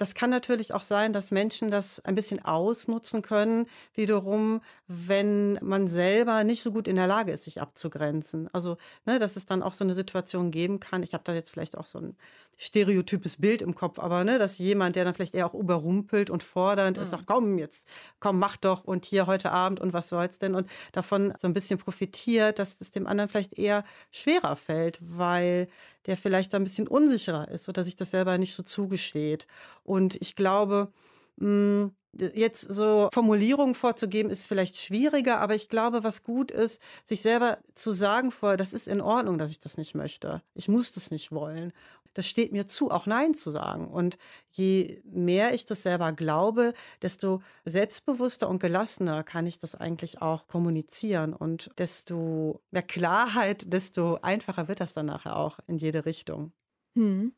das 0.00 0.14
kann 0.14 0.30
natürlich 0.30 0.72
auch 0.72 0.82
sein, 0.82 1.12
dass 1.12 1.30
Menschen 1.30 1.70
das 1.70 2.00
ein 2.00 2.14
bisschen 2.14 2.42
ausnutzen 2.42 3.20
können, 3.20 3.66
wiederum, 3.92 4.62
wenn 4.86 5.58
man 5.60 5.88
selber 5.88 6.42
nicht 6.42 6.62
so 6.62 6.72
gut 6.72 6.88
in 6.88 6.96
der 6.96 7.06
Lage 7.06 7.32
ist, 7.32 7.44
sich 7.44 7.60
abzugrenzen. 7.60 8.48
Also, 8.54 8.78
ne, 9.04 9.18
dass 9.18 9.36
es 9.36 9.44
dann 9.44 9.62
auch 9.62 9.74
so 9.74 9.84
eine 9.84 9.94
Situation 9.94 10.50
geben 10.50 10.80
kann. 10.80 11.02
Ich 11.02 11.12
habe 11.12 11.24
da 11.24 11.34
jetzt 11.34 11.50
vielleicht 11.50 11.76
auch 11.76 11.84
so 11.84 11.98
ein 11.98 12.16
stereotypes 12.60 13.38
Bild 13.38 13.62
im 13.62 13.74
Kopf, 13.74 13.98
aber 13.98 14.22
ne, 14.22 14.38
dass 14.38 14.58
jemand, 14.58 14.94
der 14.94 15.06
dann 15.06 15.14
vielleicht 15.14 15.34
eher 15.34 15.46
auch 15.46 15.54
überrumpelt 15.54 16.28
und 16.28 16.42
fordernd 16.42 16.98
mhm. 16.98 17.02
ist, 17.02 17.10
sagt, 17.10 17.26
komm 17.26 17.58
jetzt, 17.58 17.88
komm, 18.20 18.38
mach 18.38 18.58
doch 18.58 18.84
und 18.84 19.06
hier 19.06 19.26
heute 19.26 19.50
Abend 19.50 19.80
und 19.80 19.94
was 19.94 20.10
soll's 20.10 20.38
denn 20.38 20.54
und 20.54 20.68
davon 20.92 21.32
so 21.38 21.48
ein 21.48 21.54
bisschen 21.54 21.78
profitiert, 21.78 22.58
dass 22.58 22.76
es 22.78 22.90
dem 22.90 23.06
anderen 23.06 23.30
vielleicht 23.30 23.58
eher 23.58 23.82
schwerer 24.10 24.56
fällt, 24.56 24.98
weil 25.00 25.68
der 26.04 26.18
vielleicht 26.18 26.54
ein 26.54 26.64
bisschen 26.64 26.86
unsicherer 26.86 27.48
ist 27.48 27.66
oder 27.70 27.82
sich 27.82 27.96
das 27.96 28.10
selber 28.10 28.36
nicht 28.36 28.54
so 28.54 28.62
zugesteht. 28.62 29.46
Und 29.82 30.16
ich 30.20 30.36
glaube, 30.36 30.92
mh, 31.36 31.46
hm, 31.46 31.92
Jetzt 32.12 32.62
so 32.62 33.08
Formulierungen 33.12 33.76
vorzugeben, 33.76 34.30
ist 34.30 34.44
vielleicht 34.44 34.76
schwieriger, 34.76 35.40
aber 35.40 35.54
ich 35.54 35.68
glaube, 35.68 36.02
was 36.02 36.24
gut 36.24 36.50
ist, 36.50 36.80
sich 37.04 37.22
selber 37.22 37.58
zu 37.74 37.92
sagen 37.92 38.32
vorher, 38.32 38.56
das 38.56 38.72
ist 38.72 38.88
in 38.88 39.00
Ordnung, 39.00 39.38
dass 39.38 39.52
ich 39.52 39.60
das 39.60 39.78
nicht 39.78 39.94
möchte. 39.94 40.42
Ich 40.54 40.66
muss 40.66 40.90
das 40.90 41.12
nicht 41.12 41.30
wollen. 41.30 41.72
Das 42.14 42.26
steht 42.26 42.52
mir 42.52 42.66
zu, 42.66 42.90
auch 42.90 43.06
Nein 43.06 43.34
zu 43.34 43.50
sagen. 43.50 43.88
Und 43.88 44.18
je 44.50 45.00
mehr 45.04 45.54
ich 45.54 45.64
das 45.64 45.82
selber 45.82 46.12
glaube, 46.12 46.72
desto 47.02 47.42
selbstbewusster 47.64 48.48
und 48.48 48.60
gelassener 48.60 49.22
kann 49.22 49.46
ich 49.46 49.58
das 49.58 49.74
eigentlich 49.74 50.20
auch 50.20 50.46
kommunizieren. 50.48 51.32
Und 51.34 51.70
desto 51.78 52.60
mehr 52.70 52.82
Klarheit, 52.82 53.64
desto 53.72 54.18
einfacher 54.22 54.68
wird 54.68 54.80
das 54.80 54.94
dann 54.94 55.06
nachher 55.06 55.36
auch 55.36 55.58
in 55.66 55.76
jede 55.76 56.04
Richtung. 56.04 56.52
Hm. 56.96 57.32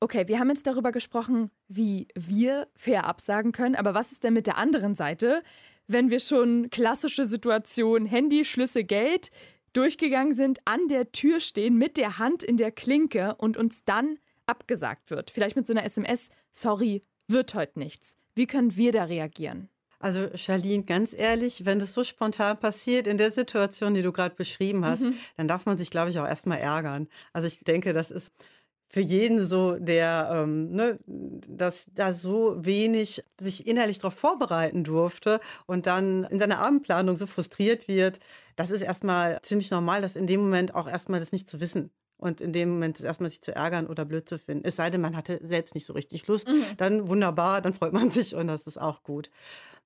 Okay, 0.00 0.28
wir 0.28 0.38
haben 0.38 0.50
jetzt 0.50 0.66
darüber 0.66 0.92
gesprochen, 0.92 1.50
wie 1.66 2.06
wir 2.14 2.68
fair 2.76 3.04
absagen 3.04 3.50
können, 3.50 3.74
aber 3.74 3.94
was 3.94 4.12
ist 4.12 4.22
denn 4.22 4.32
mit 4.32 4.46
der 4.46 4.56
anderen 4.56 4.94
Seite, 4.94 5.42
wenn 5.88 6.10
wir 6.10 6.20
schon 6.20 6.70
klassische 6.70 7.26
Situation 7.26 8.06
Handy, 8.06 8.44
Schlüssel, 8.44 8.84
Geld 8.84 9.30
durchgegangen 9.72 10.34
sind, 10.34 10.60
an 10.64 10.88
der 10.88 11.12
Tür 11.12 11.40
stehen 11.40 11.76
mit 11.76 11.96
der 11.96 12.18
Hand 12.18 12.42
in 12.42 12.56
der 12.56 12.72
Klinke 12.72 13.34
und 13.36 13.56
uns 13.56 13.84
dann 13.84 14.18
abgesagt 14.46 15.10
wird? 15.10 15.30
Vielleicht 15.30 15.56
mit 15.56 15.66
so 15.66 15.72
einer 15.72 15.84
SMS, 15.84 16.30
sorry, 16.50 17.02
wird 17.26 17.54
heute 17.54 17.78
nichts. 17.78 18.16
Wie 18.34 18.46
können 18.46 18.76
wir 18.76 18.92
da 18.92 19.04
reagieren? 19.04 19.68
Also 20.00 20.28
Charlene, 20.36 20.84
ganz 20.84 21.12
ehrlich, 21.12 21.64
wenn 21.64 21.80
das 21.80 21.92
so 21.92 22.04
spontan 22.04 22.58
passiert 22.58 23.08
in 23.08 23.18
der 23.18 23.32
Situation, 23.32 23.94
die 23.94 24.02
du 24.02 24.12
gerade 24.12 24.34
beschrieben 24.36 24.84
hast, 24.84 25.02
mhm. 25.02 25.14
dann 25.36 25.48
darf 25.48 25.66
man 25.66 25.76
sich, 25.76 25.90
glaube 25.90 26.10
ich, 26.10 26.18
auch 26.20 26.26
erstmal 26.26 26.58
ärgern. 26.58 27.08
Also 27.32 27.48
ich 27.48 27.60
denke, 27.60 27.92
das 27.92 28.12
ist 28.12 28.32
für 28.88 29.00
jeden 29.00 29.38
so, 29.44 29.76
der, 29.76 30.30
ähm, 30.32 30.70
ne, 30.72 30.98
dass 31.06 31.86
da 31.94 32.12
so 32.12 32.56
wenig 32.64 33.22
sich 33.38 33.66
innerlich 33.66 33.98
darauf 33.98 34.14
vorbereiten 34.14 34.82
durfte 34.82 35.40
und 35.66 35.86
dann 35.86 36.24
in 36.24 36.38
seiner 36.38 36.58
Abendplanung 36.58 37.16
so 37.16 37.26
frustriert 37.26 37.86
wird, 37.86 38.18
das 38.56 38.70
ist 38.70 38.82
erstmal 38.82 39.40
ziemlich 39.42 39.70
normal, 39.70 40.00
dass 40.00 40.16
in 40.16 40.26
dem 40.26 40.40
Moment 40.40 40.74
auch 40.74 40.88
erstmal 40.88 41.20
das 41.20 41.32
nicht 41.32 41.48
zu 41.48 41.60
wissen 41.60 41.90
und 42.16 42.40
in 42.40 42.52
dem 42.52 42.70
Moment 42.70 43.00
erstmal 43.00 43.30
sich 43.30 43.42
zu 43.42 43.54
ärgern 43.54 43.86
oder 43.86 44.04
blöd 44.04 44.28
zu 44.28 44.38
finden. 44.38 44.66
Es 44.66 44.76
sei 44.76 44.90
denn, 44.90 45.00
man 45.00 45.16
hatte 45.16 45.38
selbst 45.42 45.74
nicht 45.74 45.86
so 45.86 45.92
richtig 45.92 46.26
Lust, 46.26 46.48
mhm. 46.48 46.64
dann 46.76 47.08
wunderbar, 47.08 47.60
dann 47.60 47.74
freut 47.74 47.92
man 47.92 48.10
sich 48.10 48.34
und 48.34 48.48
das 48.48 48.62
ist 48.62 48.80
auch 48.80 49.02
gut. 49.02 49.30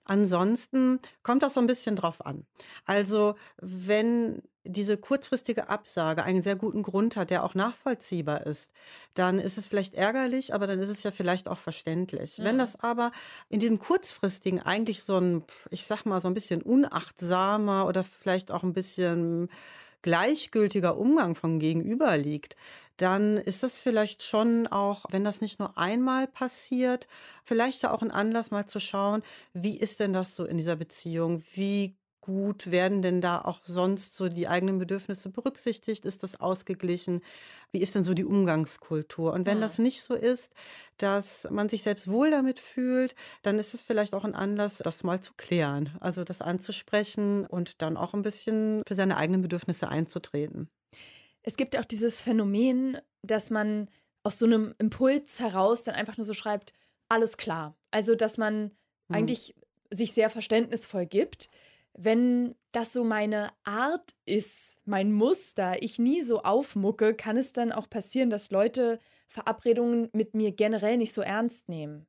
Ansonsten 0.04 1.00
kommt 1.22 1.42
das 1.42 1.54
so 1.54 1.60
ein 1.60 1.66
bisschen 1.66 1.94
drauf 1.94 2.24
an. 2.26 2.44
Also, 2.86 3.36
wenn 3.60 4.42
diese 4.64 4.96
kurzfristige 4.96 5.68
Absage 5.68 6.22
einen 6.22 6.42
sehr 6.42 6.56
guten 6.56 6.82
Grund 6.82 7.16
hat, 7.16 7.30
der 7.30 7.44
auch 7.44 7.54
nachvollziehbar 7.54 8.46
ist, 8.46 8.70
dann 9.14 9.38
ist 9.38 9.58
es 9.58 9.66
vielleicht 9.66 9.94
ärgerlich, 9.94 10.54
aber 10.54 10.66
dann 10.66 10.78
ist 10.78 10.88
es 10.88 11.02
ja 11.02 11.10
vielleicht 11.10 11.48
auch 11.48 11.58
verständlich. 11.58 12.38
Ja. 12.38 12.44
Wenn 12.44 12.58
das 12.58 12.78
aber 12.78 13.10
in 13.48 13.60
diesem 13.60 13.78
kurzfristigen 13.78 14.60
eigentlich 14.60 15.02
so 15.02 15.18
ein, 15.18 15.44
ich 15.70 15.86
sag 15.86 16.04
mal, 16.04 16.20
so 16.20 16.28
ein 16.28 16.34
bisschen 16.34 16.62
unachtsamer 16.62 17.86
oder 17.86 18.04
vielleicht 18.04 18.50
auch 18.52 18.62
ein 18.62 18.72
bisschen 18.72 19.48
gleichgültiger 20.02 20.96
Umgang 20.96 21.34
vom 21.34 21.58
Gegenüber 21.58 22.16
liegt, 22.16 22.56
dann 22.96 23.36
ist 23.36 23.62
das 23.62 23.80
vielleicht 23.80 24.22
schon 24.22 24.66
auch, 24.66 25.06
wenn 25.10 25.24
das 25.24 25.40
nicht 25.40 25.58
nur 25.58 25.78
einmal 25.78 26.26
passiert, 26.26 27.08
vielleicht 27.42 27.84
auch 27.86 28.02
ein 28.02 28.10
Anlass 28.10 28.50
mal 28.50 28.66
zu 28.66 28.80
schauen, 28.80 29.22
wie 29.54 29.78
ist 29.78 30.00
denn 30.00 30.12
das 30.12 30.36
so 30.36 30.44
in 30.44 30.56
dieser 30.56 30.76
Beziehung? 30.76 31.42
Wie 31.54 31.96
gut 32.22 32.70
werden 32.70 33.02
denn 33.02 33.20
da 33.20 33.40
auch 33.42 33.60
sonst 33.62 34.16
so 34.16 34.28
die 34.30 34.48
eigenen 34.48 34.78
Bedürfnisse 34.78 35.28
berücksichtigt? 35.30 36.04
Ist 36.06 36.22
das 36.22 36.40
ausgeglichen? 36.40 37.20
Wie 37.72 37.82
ist 37.82 37.94
denn 37.94 38.04
so 38.04 38.14
die 38.14 38.24
Umgangskultur? 38.24 39.32
Und 39.34 39.46
wenn 39.46 39.60
Mhm. 39.60 39.62
das 39.62 39.78
nicht 39.78 40.02
so 40.02 40.14
ist, 40.14 40.54
dass 40.98 41.48
man 41.50 41.68
sich 41.68 41.82
selbst 41.82 42.08
wohl 42.10 42.30
damit 42.30 42.60
fühlt, 42.60 43.14
dann 43.42 43.58
ist 43.58 43.74
es 43.74 43.82
vielleicht 43.82 44.14
auch 44.14 44.24
ein 44.24 44.34
Anlass, 44.34 44.78
das 44.78 45.02
mal 45.04 45.20
zu 45.20 45.34
klären, 45.36 45.96
also 46.00 46.24
das 46.24 46.40
anzusprechen 46.40 47.46
und 47.46 47.82
dann 47.82 47.96
auch 47.98 48.14
ein 48.14 48.22
bisschen 48.22 48.82
für 48.88 48.94
seine 48.94 49.16
eigenen 49.18 49.42
Bedürfnisse 49.42 49.88
einzutreten. 49.88 50.70
Es 51.42 51.56
gibt 51.56 51.74
ja 51.74 51.80
auch 51.80 51.84
dieses 51.84 52.22
Phänomen, 52.22 52.98
dass 53.22 53.50
man 53.50 53.88
aus 54.22 54.38
so 54.38 54.46
einem 54.46 54.74
Impuls 54.78 55.40
heraus 55.40 55.84
dann 55.84 55.94
einfach 55.94 56.16
nur 56.16 56.24
so 56.24 56.34
schreibt, 56.34 56.72
alles 57.08 57.36
klar. 57.36 57.76
Also, 57.90 58.14
dass 58.14 58.38
man 58.38 58.72
Mhm. 59.08 59.16
eigentlich 59.16 59.54
sich 59.90 60.12
sehr 60.12 60.30
verständnisvoll 60.30 61.06
gibt. 61.06 61.48
Wenn 61.94 62.54
das 62.72 62.92
so 62.92 63.04
meine 63.04 63.50
Art 63.64 64.12
ist, 64.24 64.80
mein 64.86 65.12
Muster, 65.12 65.82
ich 65.82 65.98
nie 65.98 66.22
so 66.22 66.42
aufmucke, 66.42 67.14
kann 67.14 67.36
es 67.36 67.52
dann 67.52 67.70
auch 67.72 67.88
passieren, 67.90 68.30
dass 68.30 68.50
Leute 68.50 68.98
Verabredungen 69.28 70.08
mit 70.12 70.34
mir 70.34 70.52
generell 70.52 70.96
nicht 70.96 71.12
so 71.12 71.20
ernst 71.22 71.68
nehmen. 71.68 72.06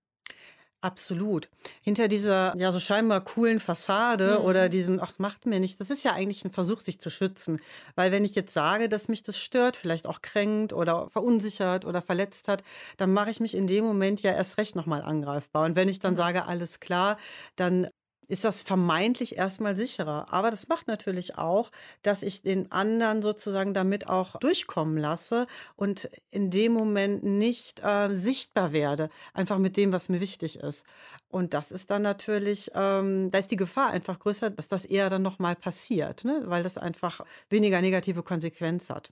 Absolut. 0.82 1.50
Hinter 1.82 2.10
dieser 2.10 2.54
ja 2.58 2.74
so 2.74 2.80
scheinbar 2.82 3.24
coolen 3.24 3.62
Fassade 3.62 4.42
Mhm. 4.42 4.44
oder 4.44 4.68
diesem, 4.68 5.00
ach, 5.00 5.13
macht 5.18 5.46
mir 5.46 5.62
nicht, 5.62 5.80
das 5.80 5.90
ist 5.90 6.04
ja 6.04 6.12
eigentlich 6.12 6.44
ein 6.44 6.52
Versuch, 6.52 6.82
sich 6.82 7.00
zu 7.00 7.10
schützen. 7.10 7.62
Weil 7.96 8.12
wenn 8.12 8.25
ich 8.25 8.36
jetzt 8.36 8.54
sage, 8.54 8.90
dass 8.90 9.08
mich 9.08 9.24
das 9.24 9.38
stört, 9.40 9.78
vielleicht 9.78 10.06
auch 10.08 10.22
kränkt 10.22 10.74
oder 10.74 11.10
verunsichert 11.10 11.86
oder 11.86 12.02
verletzt 12.02 12.50
hat, 12.50 12.63
dann 12.98 13.13
mache 13.13 13.32
ich 13.32 13.40
mich 13.40 13.56
in 13.56 13.66
dem 13.66 13.86
Moment 13.86 14.22
ja 14.24 14.34
erst 14.34 14.58
recht 14.58 14.75
nochmal 14.75 15.04
angreifbar. 15.04 15.63
Und 15.66 15.78
wenn 15.78 15.88
ich 15.88 16.00
dann 16.00 16.18
Mhm. 16.18 16.18
sage, 16.18 16.48
alles 16.48 16.82
klar, 16.82 17.18
dann 17.56 17.88
ist 18.27 18.44
das 18.44 18.62
vermeintlich 18.62 19.38
erstmal 19.38 19.75
sicherer. 19.75 20.27
Aber 20.32 20.51
das 20.51 20.68
macht 20.68 20.88
natürlich 20.88 21.38
auch, 21.38 21.72
dass 22.01 22.24
ich 22.24 22.42
den 22.42 22.72
anderen 22.72 23.22
sozusagen 23.22 23.74
damit 23.74 24.08
auch 24.08 24.38
durchkommen 24.39 24.98
lasse 24.98 25.48
und 25.75 26.10
in 26.32 26.50
dem 26.50 26.74
Moment 26.74 27.24
nicht 27.24 27.82
äh, 27.84 28.10
sichtbar 28.10 28.72
werde, 28.72 29.10
einfach 29.34 29.58
mit 29.58 29.77
dem, 29.77 29.92
was 29.92 30.10
mir 30.10 30.20
wichtig 30.20 30.58
ist. 30.58 30.86
Und 31.27 31.53
das 31.53 31.72
ist 31.72 31.89
dann 31.89 32.01
natürlich, 32.01 32.72
ähm, 32.75 33.32
da 33.32 33.39
ist 33.39 33.51
die 33.51 33.56
Gefahr 33.56 33.89
einfach 33.89 34.20
größer, 34.20 34.50
dass 34.50 34.68
das 34.68 34.86
eher 34.86 35.10
dann 35.10 35.22
nochmal 35.22 35.56
passiert, 35.56 36.24
ne? 36.25 36.44
weil 36.46 36.63
das 36.63 36.77
einfach 36.77 37.22
weniger 37.50 37.82
negative 37.82 38.24
Konsequenz 38.24 38.89
hat. 38.89 39.12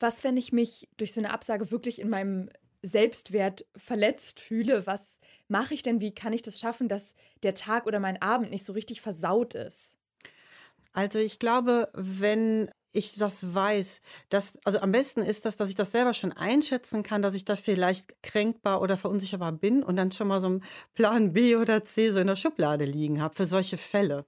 Was, 0.00 0.24
wenn 0.24 0.36
ich 0.36 0.52
mich 0.52 0.88
durch 0.96 1.12
so 1.12 1.20
eine 1.20 1.32
Absage 1.32 1.70
wirklich 1.70 2.00
in 2.00 2.08
meinem 2.08 2.48
Selbstwert 2.82 3.66
verletzt 3.76 4.40
fühle? 4.40 4.86
Was 4.86 5.20
mache 5.48 5.74
ich 5.74 5.82
denn? 5.82 6.00
Wie 6.00 6.14
kann 6.14 6.32
ich 6.32 6.42
das 6.42 6.60
schaffen, 6.60 6.88
dass 6.88 7.14
der 7.42 7.54
Tag 7.54 7.86
oder 7.86 8.00
mein 8.00 8.20
Abend 8.22 8.50
nicht 8.50 8.64
so 8.64 8.72
richtig 8.72 9.00
versaut 9.00 9.54
ist? 9.54 9.96
Also 10.92 11.18
ich 11.18 11.38
glaube, 11.38 11.88
wenn 11.94 12.70
ich 12.92 13.16
das 13.16 13.54
weiß, 13.54 14.00
dass, 14.28 14.58
also 14.64 14.80
am 14.80 14.92
besten 14.92 15.20
ist 15.22 15.44
das, 15.44 15.56
dass 15.56 15.68
ich 15.68 15.74
das 15.74 15.92
selber 15.92 16.14
schon 16.14 16.32
einschätzen 16.32 17.02
kann, 17.02 17.22
dass 17.22 17.34
ich 17.34 17.44
da 17.44 17.56
vielleicht 17.56 18.22
kränkbar 18.22 18.80
oder 18.82 18.96
verunsicherbar 18.96 19.52
bin 19.52 19.82
und 19.82 19.96
dann 19.96 20.12
schon 20.12 20.28
mal 20.28 20.40
so 20.40 20.48
einen 20.48 20.64
Plan 20.94 21.32
B 21.32 21.56
oder 21.56 21.84
C 21.84 22.10
so 22.10 22.20
in 22.20 22.26
der 22.26 22.36
Schublade 22.36 22.84
liegen 22.84 23.20
habe 23.22 23.34
für 23.34 23.46
solche 23.46 23.78
Fälle. 23.78 24.26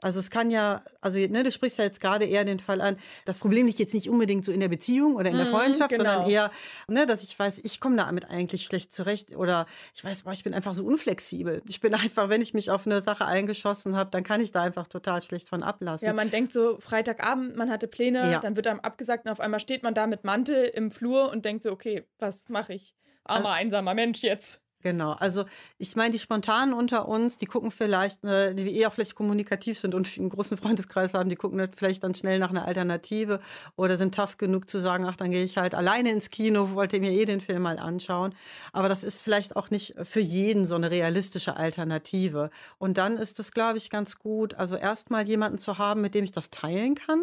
Also 0.00 0.20
es 0.20 0.30
kann 0.30 0.50
ja, 0.50 0.82
also 1.00 1.18
ne, 1.18 1.42
du 1.42 1.52
sprichst 1.52 1.78
ja 1.78 1.84
jetzt 1.84 2.00
gerade 2.00 2.24
eher 2.24 2.44
den 2.44 2.58
Fall 2.58 2.80
an, 2.80 2.96
das 3.24 3.38
Problem 3.38 3.66
liegt 3.66 3.78
jetzt 3.78 3.94
nicht 3.94 4.08
unbedingt 4.08 4.44
so 4.44 4.52
in 4.52 4.60
der 4.60 4.68
Beziehung 4.68 5.16
oder 5.16 5.30
in 5.30 5.36
der 5.36 5.46
Mhm, 5.46 5.46
Freundschaft, 5.46 5.96
sondern 5.96 6.22
genau. 6.22 6.22
eher, 6.22 6.50
ne, 6.88 7.06
dass 7.06 7.22
ich 7.22 7.38
weiß, 7.38 7.60
ich 7.64 7.80
komme 7.80 7.96
damit 7.96 8.28
eigentlich 8.30 8.64
schlecht 8.64 8.92
zurecht 8.94 9.34
oder 9.36 9.66
ich 9.94 10.02
weiß, 10.04 10.22
boah, 10.22 10.32
ich 10.32 10.44
bin 10.44 10.54
einfach 10.54 10.74
so 10.74 10.84
unflexibel. 10.84 11.62
Ich 11.66 11.80
bin 11.80 11.94
einfach, 11.94 12.28
wenn 12.28 12.42
ich 12.42 12.54
mich 12.54 12.70
auf 12.70 12.86
eine 12.86 13.02
Sache 13.02 13.26
eingeschossen 13.26 13.96
habe, 13.96 14.10
dann 14.10 14.24
kann 14.24 14.40
ich 14.40 14.52
da 14.52 14.62
einfach 14.62 14.86
total 14.88 15.22
schlecht 15.22 15.48
von 15.48 15.62
ablassen. 15.62 16.00
Ja, 16.02 16.14
man 16.14 16.30
denkt 16.30 16.50
so, 16.52 16.78
Freitagabend, 16.80 17.56
man 17.56 17.68
hatte 17.70 17.86
Pläne, 18.00 18.32
Ja. 18.32 18.38
dann 18.38 18.56
wird 18.56 18.66
einem 18.66 18.80
abgesagt 18.80 19.26
und 19.26 19.32
auf 19.32 19.40
einmal 19.40 19.60
steht 19.60 19.82
man 19.82 19.92
da 19.92 20.06
mit 20.06 20.24
Mantel 20.24 20.64
im 20.64 20.90
Flur 20.90 21.30
und 21.30 21.44
denkt 21.44 21.64
so, 21.64 21.70
okay, 21.70 22.04
was 22.18 22.48
mache 22.48 22.72
ich? 22.72 22.94
Armer, 23.24 23.52
einsamer 23.52 23.92
Mensch 23.92 24.22
jetzt. 24.22 24.62
Genau, 24.82 25.12
also 25.12 25.44
ich 25.76 25.94
meine, 25.94 26.10
die 26.10 26.18
Spontanen 26.18 26.72
unter 26.72 27.06
uns, 27.06 27.36
die 27.36 27.44
gucken 27.44 27.70
vielleicht, 27.70 28.24
äh, 28.24 28.54
die 28.54 28.74
eher 28.74 28.90
vielleicht 28.90 29.14
kommunikativ 29.14 29.78
sind 29.78 29.94
und 29.94 30.08
einen 30.16 30.30
großen 30.30 30.56
Freundeskreis 30.56 31.12
haben, 31.12 31.28
die 31.28 31.36
gucken 31.36 31.68
vielleicht 31.76 32.02
dann 32.02 32.14
schnell 32.14 32.38
nach 32.38 32.48
einer 32.48 32.64
Alternative 32.66 33.40
oder 33.76 33.98
sind 33.98 34.14
tough 34.14 34.38
genug 34.38 34.70
zu 34.70 34.78
sagen, 34.78 35.04
ach, 35.04 35.16
dann 35.16 35.30
gehe 35.30 35.44
ich 35.44 35.58
halt 35.58 35.74
alleine 35.74 36.10
ins 36.10 36.30
Kino, 36.30 36.70
wollte 36.72 36.98
mir 36.98 37.12
eh 37.12 37.26
den 37.26 37.42
Film 37.42 37.60
mal 37.60 37.78
anschauen. 37.78 38.34
Aber 38.72 38.88
das 38.88 39.04
ist 39.04 39.20
vielleicht 39.20 39.54
auch 39.56 39.68
nicht 39.68 39.94
für 40.02 40.20
jeden 40.20 40.64
so 40.64 40.76
eine 40.76 40.90
realistische 40.90 41.58
Alternative. 41.58 42.48
Und 42.78 42.96
dann 42.96 43.18
ist 43.18 43.38
es, 43.38 43.52
glaube 43.52 43.76
ich, 43.76 43.90
ganz 43.90 44.18
gut, 44.18 44.54
also 44.54 44.76
erstmal 44.76 45.28
jemanden 45.28 45.58
zu 45.58 45.76
haben, 45.76 46.00
mit 46.00 46.14
dem 46.14 46.24
ich 46.24 46.32
das 46.32 46.48
teilen 46.48 46.94
kann. 46.94 47.22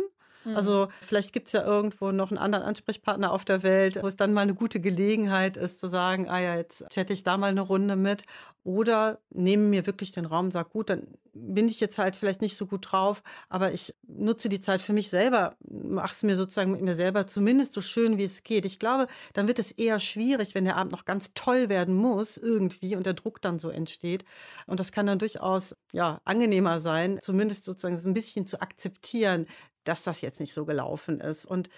Also 0.56 0.88
vielleicht 1.02 1.34
gibt 1.34 1.48
es 1.48 1.54
ja 1.54 1.64
irgendwo 1.64 2.12
noch 2.12 2.32
einen 2.32 2.38
anderen 2.38 2.66
Ansprechpartner 2.66 3.32
auf 3.32 3.46
der 3.46 3.64
Welt, 3.64 4.00
wo 4.02 4.08
es 4.08 4.16
dann 4.16 4.34
mal 4.34 4.42
eine 4.42 4.54
gute 4.54 4.80
Gelegenheit 4.80 5.58
ist 5.58 5.80
zu 5.80 5.88
sagen, 5.88 6.30
ah 6.30 6.40
ja, 6.40 6.56
jetzt 6.56 6.86
chatte 6.90 7.14
ich 7.14 7.24
da 7.24 7.38
mal 7.38 7.50
eine 7.50 7.62
Runde 7.62 7.96
mit. 7.96 8.24
Oder 8.64 9.20
nehme 9.30 9.64
mir 9.64 9.86
wirklich 9.86 10.12
den 10.12 10.26
Raum, 10.26 10.52
sag 10.52 10.72
gut, 10.72 10.90
dann 10.90 11.08
bin 11.34 11.68
ich 11.68 11.80
jetzt 11.80 11.98
halt 11.98 12.16
vielleicht 12.16 12.42
nicht 12.42 12.58
so 12.58 12.66
gut 12.66 12.92
drauf, 12.92 13.24
aber 13.50 13.72
ich 13.72 13.96
nutze 14.08 14.50
die 14.50 14.60
Zeit 14.60 14.82
für 14.82 14.94
mich 14.94 15.10
selber, 15.10 15.56
mache 15.70 16.14
es 16.14 16.24
mir 16.24 16.36
sozusagen 16.36 16.72
mit 16.72 16.82
mir 16.82 16.96
selber 16.96 17.28
zumindest 17.28 17.74
so 17.74 17.82
schön, 17.82 18.18
wie 18.18 18.24
es 18.24 18.44
geht. 18.44 18.66
Ich 18.66 18.80
glaube, 18.80 19.08
dann 19.34 19.48
wird 19.48 19.60
es 19.60 19.72
eher 19.72 20.00
schwierig, 20.00 20.56
wenn 20.56 20.66
der 20.66 20.78
Abend 20.78 20.92
noch 20.92 21.06
ganz 21.06 21.32
toll 21.34 21.70
werden 21.70 21.96
muss 21.96 22.38
irgendwie 22.38 22.96
und 22.96 23.06
der 23.06 23.14
Druck 23.14 23.42
dann 23.42 23.60
so 23.60 23.70
entsteht. 23.70 24.26
Und 24.66 24.80
das 24.80 24.92
kann 24.92 25.06
dann 25.06 25.20
durchaus 25.20 25.76
ja 25.94 26.20
angenehmer 26.26 26.82
sein, 26.82 27.20
zumindest 27.22 27.66
sozusagen 27.66 27.98
so 27.98 28.10
ein 28.10 28.14
bisschen 28.14 28.46
zu 28.46 28.62
akzeptieren, 28.62 29.46
dass 29.88 30.04
das 30.04 30.21
jetzt 30.21 30.39
nicht 30.39 30.54
so 30.54 30.65
gelaufen 30.65 31.19
ist. 31.19 31.45
Und 31.45 31.69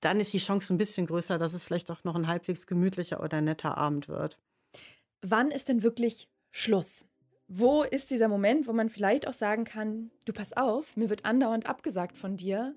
dann 0.00 0.20
ist 0.20 0.32
die 0.32 0.38
Chance 0.38 0.72
ein 0.72 0.78
bisschen 0.78 1.06
größer, 1.06 1.38
dass 1.38 1.54
es 1.54 1.64
vielleicht 1.64 1.90
auch 1.90 2.04
noch 2.04 2.14
ein 2.14 2.26
halbwegs 2.26 2.66
gemütlicher 2.66 3.22
oder 3.22 3.40
netter 3.40 3.78
Abend 3.78 4.08
wird. 4.08 4.38
Wann 5.22 5.50
ist 5.50 5.68
denn 5.68 5.82
wirklich 5.82 6.28
Schluss? 6.50 7.04
Wo 7.48 7.82
ist 7.82 8.10
dieser 8.10 8.28
Moment, 8.28 8.66
wo 8.66 8.72
man 8.72 8.88
vielleicht 8.88 9.28
auch 9.28 9.32
sagen 9.32 9.64
kann, 9.64 10.10
du 10.24 10.32
pass 10.32 10.52
auf, 10.56 10.96
mir 10.96 11.10
wird 11.10 11.24
andauernd 11.24 11.66
abgesagt 11.66 12.16
von 12.16 12.36
dir? 12.36 12.74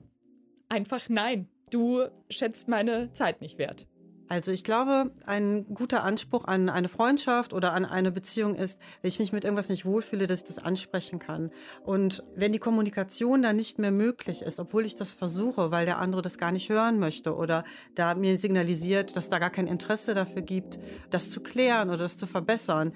Einfach 0.69 1.09
nein, 1.09 1.49
du 1.71 2.05
schätzt 2.29 2.67
meine 2.67 3.11
Zeit 3.11 3.41
nicht 3.41 3.57
wert. 3.57 3.87
Also 4.29 4.51
ich 4.51 4.63
glaube, 4.63 5.11
ein 5.25 5.65
guter 5.73 6.03
Anspruch 6.03 6.45
an 6.45 6.69
eine 6.69 6.87
Freundschaft 6.87 7.51
oder 7.51 7.73
an 7.73 7.83
eine 7.83 8.11
Beziehung 8.11 8.53
ist, 8.53 8.79
wenn 9.01 9.09
ich 9.09 9.17
mich 9.17 9.33
mit 9.33 9.43
irgendwas 9.43 9.69
nicht 9.69 9.85
wohlfühle, 9.85 10.27
dass 10.27 10.41
ich 10.41 10.47
das 10.47 10.59
ansprechen 10.59 11.17
kann. 11.17 11.49
Und 11.83 12.23
wenn 12.35 12.51
die 12.51 12.59
Kommunikation 12.59 13.41
dann 13.41 13.55
nicht 13.55 13.79
mehr 13.79 13.89
möglich 13.89 14.43
ist, 14.43 14.59
obwohl 14.59 14.85
ich 14.85 14.93
das 14.93 15.13
versuche, 15.13 15.71
weil 15.71 15.87
der 15.87 15.97
andere 15.97 16.21
das 16.21 16.37
gar 16.37 16.51
nicht 16.51 16.69
hören 16.69 16.99
möchte 16.99 17.35
oder 17.35 17.63
da 17.95 18.13
mir 18.13 18.37
signalisiert, 18.37 19.17
dass 19.17 19.29
da 19.29 19.39
gar 19.39 19.49
kein 19.49 19.65
Interesse 19.65 20.13
dafür 20.13 20.43
gibt, 20.43 20.77
das 21.09 21.31
zu 21.31 21.41
klären 21.41 21.89
oder 21.89 21.97
das 21.97 22.17
zu 22.17 22.27
verbessern, 22.27 22.93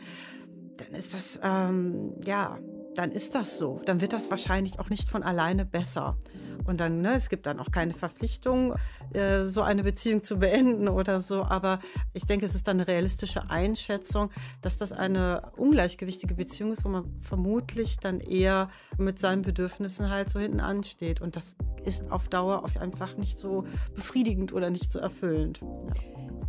dann 0.77 0.93
ist 0.99 1.15
das, 1.15 1.39
ähm, 1.43 2.13
ja, 2.23 2.59
dann 2.95 3.11
ist 3.11 3.35
das 3.35 3.57
so. 3.57 3.81
Dann 3.85 4.01
wird 4.01 4.13
das 4.13 4.29
wahrscheinlich 4.29 4.79
auch 4.79 4.89
nicht 4.89 5.09
von 5.09 5.23
alleine 5.23 5.65
besser. 5.65 6.17
Und 6.65 6.79
dann, 6.79 7.01
ne, 7.01 7.13
es 7.15 7.29
gibt 7.29 7.45
dann 7.45 7.59
auch 7.59 7.71
keine 7.71 7.93
Verpflichtung, 7.93 8.73
äh, 9.13 9.43
so 9.43 9.61
eine 9.61 9.83
Beziehung 9.83 10.23
zu 10.23 10.37
beenden 10.37 10.87
oder 10.87 11.21
so. 11.21 11.43
Aber 11.43 11.79
ich 12.13 12.25
denke, 12.25 12.45
es 12.45 12.55
ist 12.55 12.67
dann 12.67 12.77
eine 12.77 12.87
realistische 12.87 13.49
Einschätzung, 13.49 14.29
dass 14.61 14.77
das 14.77 14.93
eine 14.93 15.51
ungleichgewichtige 15.57 16.35
Beziehung 16.35 16.71
ist, 16.71 16.85
wo 16.85 16.89
man 16.89 17.19
vermutlich 17.21 17.97
dann 17.97 18.19
eher 18.19 18.69
mit 18.97 19.19
seinen 19.19 19.41
Bedürfnissen 19.41 20.09
halt 20.09 20.29
so 20.29 20.39
hinten 20.39 20.61
ansteht. 20.61 21.19
Und 21.21 21.35
das 21.35 21.55
ist 21.83 22.09
auf 22.11 22.29
Dauer 22.29 22.63
einfach 22.79 23.17
nicht 23.17 23.39
so 23.39 23.65
befriedigend 23.95 24.53
oder 24.53 24.69
nicht 24.69 24.91
so 24.91 24.99
erfüllend. 24.99 25.59
Ja. 25.61 25.67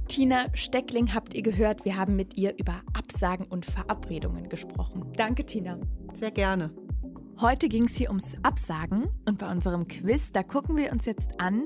Tina 0.07 0.47
Steckling 0.53 1.15
habt 1.15 1.35
ihr 1.35 1.43
gehört, 1.43 1.85
wir 1.85 1.97
haben 1.97 2.15
mit 2.15 2.37
ihr 2.37 2.57
über 2.59 2.83
Absagen 2.93 3.47
und 3.47 3.65
Verabredungen 3.65 4.49
gesprochen. 4.49 5.05
Danke, 5.17 5.45
Tina. 5.45 5.79
Sehr 6.15 6.31
gerne. 6.31 6.71
Heute 7.41 7.69
ging 7.69 7.85
es 7.85 7.97
hier 7.97 8.09
ums 8.09 8.35
Absagen 8.45 9.09
und 9.29 9.39
bei 9.39 9.51
unserem 9.51 9.89
Quiz, 9.89 10.31
da 10.31 10.45
gucken 10.45 10.77
wir 10.77 10.93
uns 10.93 11.05
jetzt 11.07 11.41
an, 11.41 11.65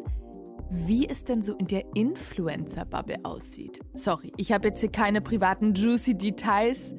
wie 0.70 1.06
es 1.06 1.24
denn 1.24 1.42
so 1.42 1.54
in 1.56 1.66
der 1.66 1.84
Influencer-Bubble 1.94 3.18
aussieht. 3.24 3.78
Sorry, 3.94 4.32
ich 4.38 4.50
habe 4.50 4.68
jetzt 4.68 4.80
hier 4.80 4.90
keine 4.90 5.20
privaten 5.20 5.74
juicy 5.74 6.16
Details. 6.16 6.94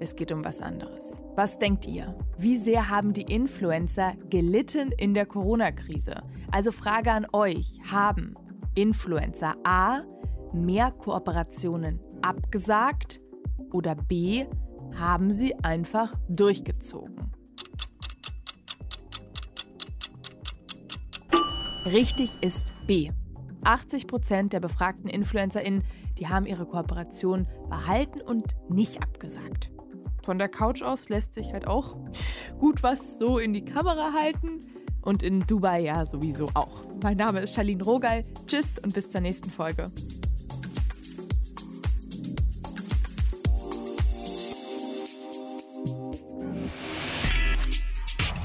Es 0.00 0.16
geht 0.16 0.32
um 0.32 0.44
was 0.44 0.60
anderes. 0.60 1.22
Was 1.36 1.58
denkt 1.58 1.86
ihr? 1.86 2.16
Wie 2.36 2.56
sehr 2.56 2.88
haben 2.88 3.12
die 3.12 3.22
Influencer 3.22 4.14
gelitten 4.28 4.92
in 4.98 5.14
der 5.14 5.26
Corona-Krise? 5.26 6.22
Also 6.50 6.72
Frage 6.72 7.12
an 7.12 7.26
euch, 7.32 7.78
haben 7.90 8.34
Influencer 8.74 9.54
A 9.64 10.02
mehr 10.52 10.90
Kooperationen 10.90 12.00
abgesagt 12.22 13.20
oder 13.72 13.94
B 13.94 14.46
haben 14.96 15.32
sie 15.32 15.54
einfach 15.64 16.14
durchgezogen? 16.28 17.32
Richtig 21.84 22.42
ist 22.42 22.74
B. 22.86 23.10
80 23.64 24.06
Prozent 24.06 24.52
der 24.52 24.60
befragten 24.60 25.08
InfluencerInnen, 25.10 25.82
die 26.18 26.28
haben 26.28 26.46
ihre 26.46 26.66
Kooperation 26.66 27.46
behalten 27.68 28.20
und 28.20 28.56
nicht 28.68 29.02
abgesagt. 29.02 29.70
Von 30.22 30.38
der 30.38 30.48
Couch 30.48 30.82
aus 30.82 31.08
lässt 31.08 31.34
sich 31.34 31.52
halt 31.52 31.66
auch 31.66 31.96
gut 32.58 32.82
was 32.82 33.18
so 33.18 33.38
in 33.38 33.52
die 33.52 33.64
Kamera 33.64 34.12
halten. 34.12 34.66
Und 35.00 35.22
in 35.22 35.46
Dubai 35.46 35.80
ja 35.80 36.04
sowieso 36.04 36.50
auch. 36.52 36.84
Mein 37.02 37.16
Name 37.16 37.40
ist 37.40 37.54
Charlene 37.54 37.82
Rogal. 37.82 38.24
Tschüss 38.46 38.78
und 38.78 38.92
bis 38.92 39.08
zur 39.08 39.22
nächsten 39.22 39.48
Folge. 39.48 39.90